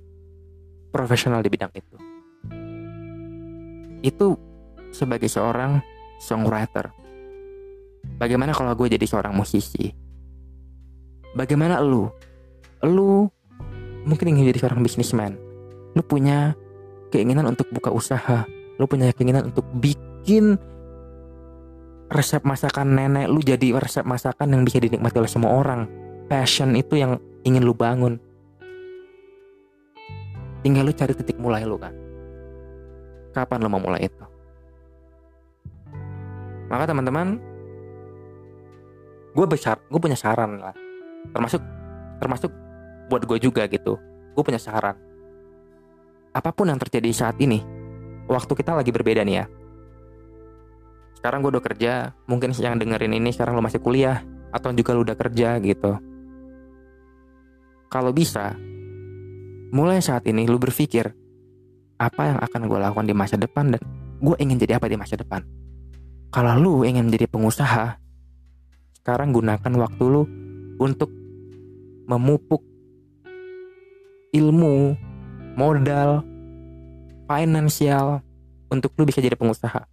profesional 0.93 1.41
di 1.41 1.49
bidang 1.49 1.73
itu 1.73 1.95
itu 4.01 4.33
sebagai 4.91 5.29
seorang 5.31 5.79
songwriter? 6.21 6.93
Bagaimana 8.17 8.53
kalau 8.53 8.73
gue 8.77 8.93
jadi 8.93 9.05
seorang 9.05 9.33
musisi? 9.33 9.89
Bagaimana 11.33 11.79
lu? 11.81 12.09
Lu 12.85 13.29
mungkin 14.05 14.35
ingin 14.35 14.49
jadi 14.53 14.67
seorang 14.67 14.81
bisnismen. 14.85 15.37
Lu 15.93 16.01
punya 16.05 16.53
keinginan 17.13 17.49
untuk 17.49 17.69
buka 17.73 17.93
usaha. 17.93 18.45
Lu 18.79 18.85
punya 18.87 19.11
keinginan 19.11 19.51
untuk 19.51 19.65
bikin 19.79 20.55
resep 22.11 22.43
masakan 22.43 22.91
nenek 22.91 23.31
lu 23.31 23.39
jadi 23.39 23.71
resep 23.79 24.03
masakan 24.03 24.51
yang 24.51 24.61
bisa 24.67 24.83
dinikmati 24.83 25.17
oleh 25.17 25.31
semua 25.31 25.55
orang. 25.55 25.87
Passion 26.27 26.75
itu 26.75 26.99
yang 26.99 27.19
ingin 27.47 27.63
lu 27.63 27.71
bangun. 27.71 28.19
Tinggal 30.61 30.85
lu 30.85 30.93
cari 30.93 31.15
titik 31.15 31.39
mulai 31.39 31.63
lu 31.63 31.79
kan? 31.79 31.95
Kapan 33.31 33.63
lu 33.63 33.71
mau 33.71 33.81
mulai 33.81 34.05
itu? 34.05 34.25
Maka 36.67 36.87
teman-teman 36.87 37.39
gue 39.31 39.45
besar 39.47 39.79
gue 39.87 39.99
punya 39.99 40.19
saran 40.19 40.59
lah. 40.59 40.75
Termasuk 41.31 41.63
termasuk 42.19 42.51
buat 43.07 43.23
gue 43.23 43.39
juga 43.39 43.67
gitu. 43.71 43.95
Gue 44.35 44.43
punya 44.43 44.59
saran. 44.59 44.95
Apa 46.31 46.51
pun 46.55 46.71
yang 46.71 46.79
terjadi 46.79 47.11
saat 47.11 47.35
ini 47.43 47.80
waktu 48.29 48.53
kita 48.53 48.77
lagi 48.77 48.91
berbeda 48.93 49.21
nih 49.25 49.35
ya. 49.41 49.45
Sekarang 51.21 51.45
gue 51.45 51.53
udah 51.53 51.63
kerja 51.63 52.17
mungkin 52.25 52.53
yang 52.57 52.81
dengerin 52.81 53.13
ini 53.13 53.29
sekarang 53.29 53.53
lo 53.57 53.61
masih 53.61 53.77
kuliah 53.77 54.25
atau 54.49 54.73
juga 54.73 54.97
lo 54.97 55.05
udah 55.05 55.17
kerja 55.17 55.61
gitu. 55.61 56.01
Kalau 57.91 58.11
bisa 58.11 58.57
mulai 59.71 60.01
saat 60.01 60.25
ini 60.25 60.49
lo 60.49 60.57
berpikir 60.57 61.13
apa 62.01 62.21
yang 62.33 62.39
akan 62.41 62.61
gue 62.65 62.79
lakukan 62.81 63.05
di 63.05 63.13
masa 63.13 63.37
depan 63.37 63.77
dan 63.77 63.81
gue 64.17 64.35
ingin 64.41 64.57
jadi 64.57 64.81
apa 64.81 64.89
di 64.89 64.97
masa 64.97 65.13
depan? 65.13 65.45
Kalau 66.33 66.57
lu 66.57 66.73
ingin 66.87 67.05
menjadi 67.05 67.29
pengusaha 67.29 68.01
sekarang 69.01 69.33
gunakan 69.33 69.73
waktu 69.81 70.03
lu 70.09 70.23
untuk 70.81 71.09
memupuk 72.09 72.61
ilmu 74.31 74.95
modal, 75.59 76.23
finansial 77.39 78.19
untuk 78.71 78.95
lu 78.99 79.07
bisa 79.07 79.23
jadi 79.23 79.35
pengusaha. 79.35 79.87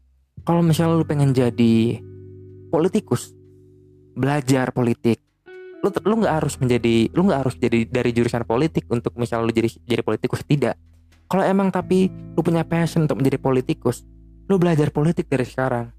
Kalau 0.47 0.63
misalnya 0.63 0.99
lu 0.99 1.07
pengen 1.07 1.35
jadi 1.35 2.01
politikus, 2.71 3.35
belajar 4.15 4.71
politik, 4.71 5.21
lu 5.83 5.91
lu 6.07 6.15
nggak 6.25 6.35
harus 6.43 6.55
menjadi 6.59 7.11
lu 7.15 7.29
nggak 7.29 7.41
harus 7.47 7.55
jadi 7.59 7.87
dari 7.87 8.11
jurusan 8.11 8.43
politik 8.47 8.87
untuk 8.91 9.15
misalnya 9.19 9.51
lu 9.51 9.53
jadi 9.55 9.69
jadi 9.87 10.03
politikus 10.03 10.43
tidak. 10.47 10.79
Kalau 11.29 11.45
emang 11.45 11.69
tapi 11.69 12.09
lu 12.09 12.41
punya 12.41 12.65
passion 12.65 13.05
untuk 13.05 13.21
menjadi 13.21 13.37
politikus, 13.37 14.07
lu 14.49 14.57
belajar 14.57 14.89
politik 14.89 15.29
dari 15.29 15.45
sekarang. 15.45 15.93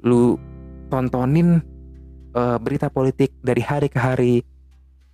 Lu 0.00 0.40
tontonin 0.88 1.60
uh, 2.32 2.56
berita 2.56 2.88
politik 2.88 3.36
dari 3.44 3.60
hari 3.60 3.92
ke 3.92 4.00
hari. 4.00 4.40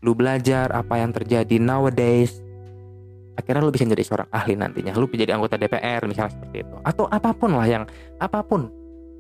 Lu 0.05 0.15
belajar 0.15 0.71
apa 0.71 1.03
yang 1.03 1.11
terjadi 1.11 1.59
nowadays 1.59 2.46
akhirnya 3.37 3.63
lu 3.63 3.71
bisa 3.71 3.85
jadi 3.85 4.05
seorang 4.05 4.29
ahli 4.33 4.57
nantinya. 4.57 4.97
Lu 4.97 5.07
bisa 5.07 5.29
jadi 5.29 5.37
anggota 5.37 5.61
DPR 5.61 6.03
misalnya 6.09 6.33
seperti 6.33 6.65
itu. 6.65 6.75
Atau 6.83 7.05
apa 7.07 7.31
pun 7.37 7.53
lah 7.53 7.69
yang 7.69 7.85
apa 8.17 8.41
pun 8.43 8.73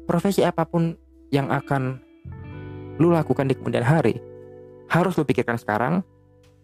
profesi 0.08 0.40
apa 0.42 0.64
pun 0.64 0.96
yang 1.28 1.52
akan 1.52 2.00
lu 2.96 3.12
lakukan 3.12 3.44
di 3.44 3.54
kemudian 3.54 3.84
hari 3.84 4.16
harus 4.88 5.14
lu 5.20 5.22
pikirkan 5.28 5.60
sekarang. 5.60 6.00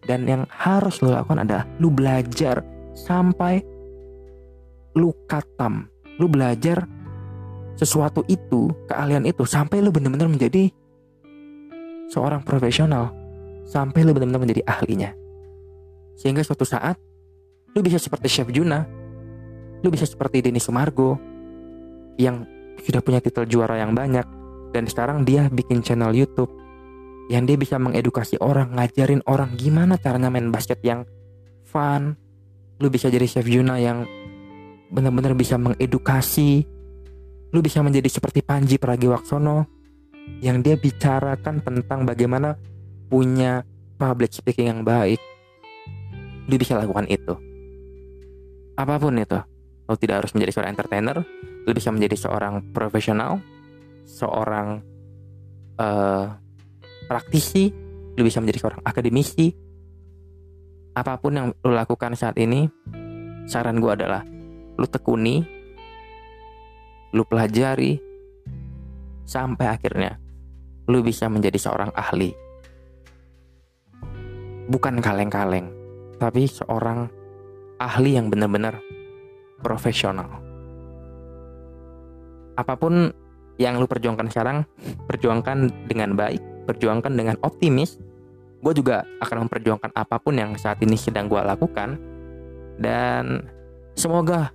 Dan 0.03 0.27
yang 0.27 0.43
harus 0.51 0.99
lu 0.99 1.15
lakukan 1.15 1.47
adalah 1.47 1.63
lu 1.79 1.87
belajar 1.87 2.59
sampai 2.91 3.63
lu 4.99 5.15
katam. 5.31 5.87
Lu 6.19 6.27
belajar 6.27 6.83
sesuatu 7.79 8.19
itu 8.27 8.67
keahlian 8.91 9.23
itu 9.23 9.47
sampai 9.47 9.79
lu 9.79 9.95
benar-benar 9.95 10.27
menjadi 10.27 10.67
seorang 12.11 12.43
profesional. 12.43 13.15
Sampai 13.63 14.03
lu 14.03 14.11
benar-benar 14.11 14.43
menjadi 14.43 14.67
ahlinya. 14.67 15.15
Sehingga 16.19 16.43
suatu 16.43 16.67
saat 16.67 16.99
Lu 17.73 17.81
bisa 17.81 17.97
seperti 17.97 18.29
Chef 18.29 18.49
Juna. 18.53 18.85
Lu 19.81 19.89
bisa 19.89 20.05
seperti 20.05 20.45
Denny 20.45 20.61
Sumargo 20.61 21.17
yang 22.21 22.45
sudah 22.85 23.01
punya 23.01 23.17
titel 23.17 23.49
juara 23.49 23.81
yang 23.81 23.97
banyak 23.97 24.25
dan 24.69 24.85
sekarang 24.85 25.25
dia 25.25 25.49
bikin 25.49 25.81
channel 25.81 26.13
YouTube 26.13 26.53
yang 27.33 27.49
dia 27.49 27.57
bisa 27.57 27.81
mengedukasi 27.81 28.37
orang, 28.37 28.77
ngajarin 28.77 29.25
orang 29.25 29.57
gimana 29.57 29.97
caranya 29.97 30.29
main 30.29 30.53
basket 30.53 30.85
yang 30.85 31.01
fun. 31.65 32.13
Lu 32.77 32.93
bisa 32.93 33.09
jadi 33.09 33.25
Chef 33.25 33.47
Juna 33.49 33.81
yang 33.81 34.05
benar-benar 34.93 35.33
bisa 35.33 35.57
mengedukasi. 35.57 36.69
Lu 37.53 37.59
bisa 37.65 37.81
menjadi 37.81 38.09
seperti 38.09 38.45
Panji 38.45 38.77
Pragiwaksono 38.77 39.65
yang 40.45 40.61
dia 40.61 40.77
bicarakan 40.77 41.65
tentang 41.65 42.05
bagaimana 42.05 42.53
punya 43.09 43.65
public 43.97 44.29
speaking 44.29 44.69
yang 44.69 44.81
baik. 44.85 45.17
Lu 46.45 46.59
bisa 46.59 46.77
lakukan 46.77 47.07
itu 47.09 47.52
apa 48.73 48.95
pun 48.97 49.17
itu. 49.17 49.39
Lo 49.83 49.99
tidak 49.99 50.23
harus 50.23 50.31
menjadi 50.33 50.51
seorang 50.55 50.71
entertainer 50.73 51.17
lo 51.63 51.71
bisa 51.71 51.95
menjadi 51.95 52.15
seorang 52.27 52.75
profesional 52.75 53.39
seorang 54.03 54.83
uh, 55.79 56.27
praktisi 57.07 57.71
lo 58.13 58.21
bisa 58.21 58.43
menjadi 58.43 58.59
seorang 58.67 58.81
akademisi. 58.83 59.47
Apa 60.93 61.17
pun 61.17 61.33
yang 61.33 61.47
lo 61.65 61.73
lakukan 61.73 62.13
saat 62.13 62.37
ini 62.37 62.69
saran 63.49 63.81
gue 63.81 63.91
adalah 63.91 64.21
lo 64.77 64.85
tekuni 64.85 65.41
lo 67.13 67.25
pelajari 67.25 67.97
sampai 69.25 69.65
akhirnya 69.69 70.17
lo 70.85 70.99
bisa 71.01 71.25
menjadi 71.31 71.57
seorang 71.57 71.91
ahli. 71.97 72.29
Bukan 74.69 75.01
kaleng-kaleng 75.01 75.67
tapi 76.21 76.45
seorang 76.45 77.22
ahli 77.83 78.15
yang 78.15 78.31
benar-benar 78.31 78.79
profesional. 79.59 80.39
Apa 82.55 82.79
pun 82.79 83.11
yang 83.59 83.77
lu 83.77 83.85
perjuangkan 83.85 84.31
sekarang, 84.31 84.65
perjuangkan 85.05 85.87
dengan 85.91 86.15
baik, 86.15 86.41
perjuangkan 86.65 87.13
dengan 87.13 87.35
optimis. 87.43 87.99
Gue 88.63 88.71
juga 88.71 89.03
akan 89.19 89.47
memperjuangkan 89.47 89.91
apa 89.91 90.15
pun 90.23 90.39
yang 90.39 90.55
saat 90.55 90.79
ini 90.79 90.95
sedang 90.95 91.27
gue 91.27 91.39
lakukan. 91.39 91.99
Dan 92.79 93.43
semoga 93.93 94.49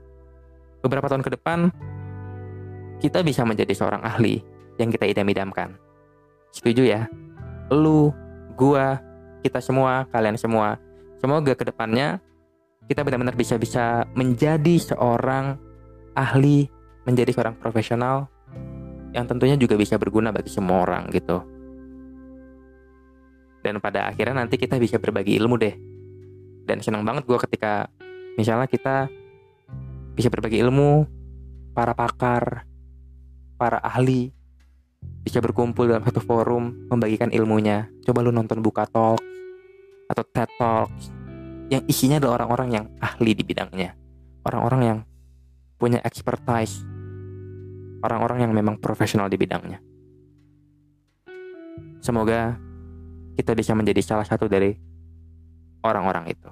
beberapa 0.82 1.06
tahun 1.06 1.22
ke 1.22 1.36
depan 1.38 1.70
kita 2.98 3.22
bisa 3.22 3.46
menjadi 3.46 3.70
seorang 3.74 4.02
ahli 4.02 4.42
yang 4.78 4.90
kita 4.90 5.06
idam-idamkan. 5.06 5.78
Setuju 6.50 6.82
ya? 6.86 7.02
Lu, 7.70 8.10
gua, 8.58 8.98
kita 9.44 9.62
semua, 9.62 10.08
kalian 10.10 10.34
semua. 10.34 10.80
Semoga 11.22 11.54
ke 11.54 11.66
depannya 11.66 12.18
kita 12.88 13.04
benar-benar 13.04 13.36
bisa-bisa 13.36 14.08
menjadi 14.16 14.80
seorang 14.80 15.60
ahli, 16.16 16.64
menjadi 17.04 17.36
seorang 17.36 17.54
profesional 17.60 18.32
yang 19.12 19.28
tentunya 19.28 19.60
juga 19.60 19.76
bisa 19.76 20.00
berguna 20.00 20.32
bagi 20.32 20.48
semua 20.48 20.88
orang 20.88 21.12
gitu. 21.12 21.44
Dan 23.60 23.84
pada 23.84 24.08
akhirnya 24.08 24.40
nanti 24.40 24.56
kita 24.56 24.80
bisa 24.80 24.96
berbagi 24.96 25.36
ilmu 25.36 25.60
deh. 25.60 25.76
Dan 26.64 26.80
senang 26.80 27.04
banget 27.04 27.28
gue 27.28 27.36
ketika 27.44 27.92
misalnya 28.40 28.64
kita 28.64 29.12
bisa 30.16 30.32
berbagi 30.32 30.56
ilmu, 30.64 31.04
para 31.76 31.92
pakar, 31.92 32.64
para 33.60 33.84
ahli 33.84 34.32
bisa 35.28 35.44
berkumpul 35.44 35.92
dalam 35.92 36.04
satu 36.08 36.24
forum 36.24 36.88
membagikan 36.88 37.28
ilmunya. 37.28 37.92
Coba 38.08 38.24
lu 38.24 38.32
nonton 38.32 38.64
Buka 38.64 38.88
Talk 38.88 39.20
atau 40.08 40.24
TED 40.32 40.48
Talks 40.56 41.17
yang 41.68 41.84
isinya 41.84 42.16
adalah 42.16 42.44
orang-orang 42.44 42.68
yang 42.72 42.84
ahli 42.98 43.36
di 43.36 43.44
bidangnya, 43.44 43.92
orang-orang 44.44 44.80
yang 44.80 44.98
punya 45.76 46.00
expertise, 46.00 46.80
orang-orang 48.00 48.48
yang 48.48 48.52
memang 48.56 48.80
profesional 48.80 49.28
di 49.28 49.36
bidangnya. 49.36 49.78
Semoga 52.00 52.56
kita 53.36 53.52
bisa 53.52 53.76
menjadi 53.76 54.00
salah 54.00 54.24
satu 54.24 54.48
dari 54.48 54.72
orang-orang 55.84 56.32
itu. 56.32 56.50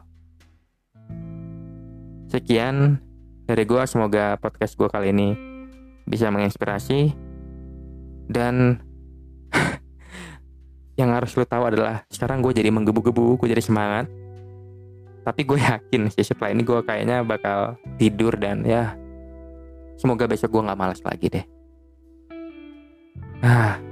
Sekian 2.29 3.01
dari 3.49 3.64
gue, 3.64 3.83
semoga 3.89 4.37
podcast 4.37 4.77
gue 4.77 4.89
kali 4.91 5.17
ini 5.17 5.29
bisa 6.05 6.29
menginspirasi 6.29 7.14
dan 8.29 8.85
yang 11.01 11.11
harus 11.17 11.33
lo 11.35 11.49
tahu 11.49 11.73
adalah 11.73 12.05
sekarang 12.12 12.45
gue 12.45 12.53
jadi 12.53 12.69
menggebu-gebu, 12.69 13.41
gue 13.41 13.49
jadi 13.49 13.64
semangat 13.64 14.26
tapi 15.27 15.43
gue 15.43 15.59
yakin 15.59 16.07
sih 16.14 16.22
setelah 16.22 16.55
ini 16.55 16.62
gue 16.62 16.79
kayaknya 16.87 17.27
bakal 17.27 17.74
tidur 17.99 18.39
dan 18.39 18.62
ya 18.62 18.95
semoga 19.99 20.31
besok 20.31 20.55
gue 20.55 20.62
nggak 20.62 20.79
malas 20.79 21.03
lagi 21.03 21.27
deh. 21.27 21.47
Ah 23.43 23.83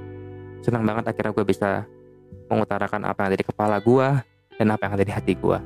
senang 0.63 0.87
banget 0.87 1.11
akhirnya 1.11 1.35
gue 1.35 1.45
bisa 1.45 1.83
mengutarakan 2.47 3.03
apa 3.03 3.19
yang 3.21 3.29
ada 3.35 3.39
di 3.43 3.45
kepala 3.45 3.77
gue 3.83 4.07
dan 4.55 4.67
apa 4.71 4.81
yang 4.87 4.93
ada 4.97 5.05
di 5.05 5.13
hati 5.13 5.33
gue 5.37 5.59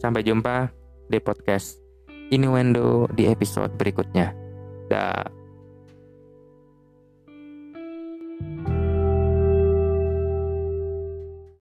sampai 0.00 0.22
jumpa 0.26 0.70
di 1.06 1.18
podcast 1.22 1.78
Innuendo 2.26 3.06
di 3.14 3.30
episode 3.30 3.70
berikutnya. 3.78 4.34
Dah 4.90 5.22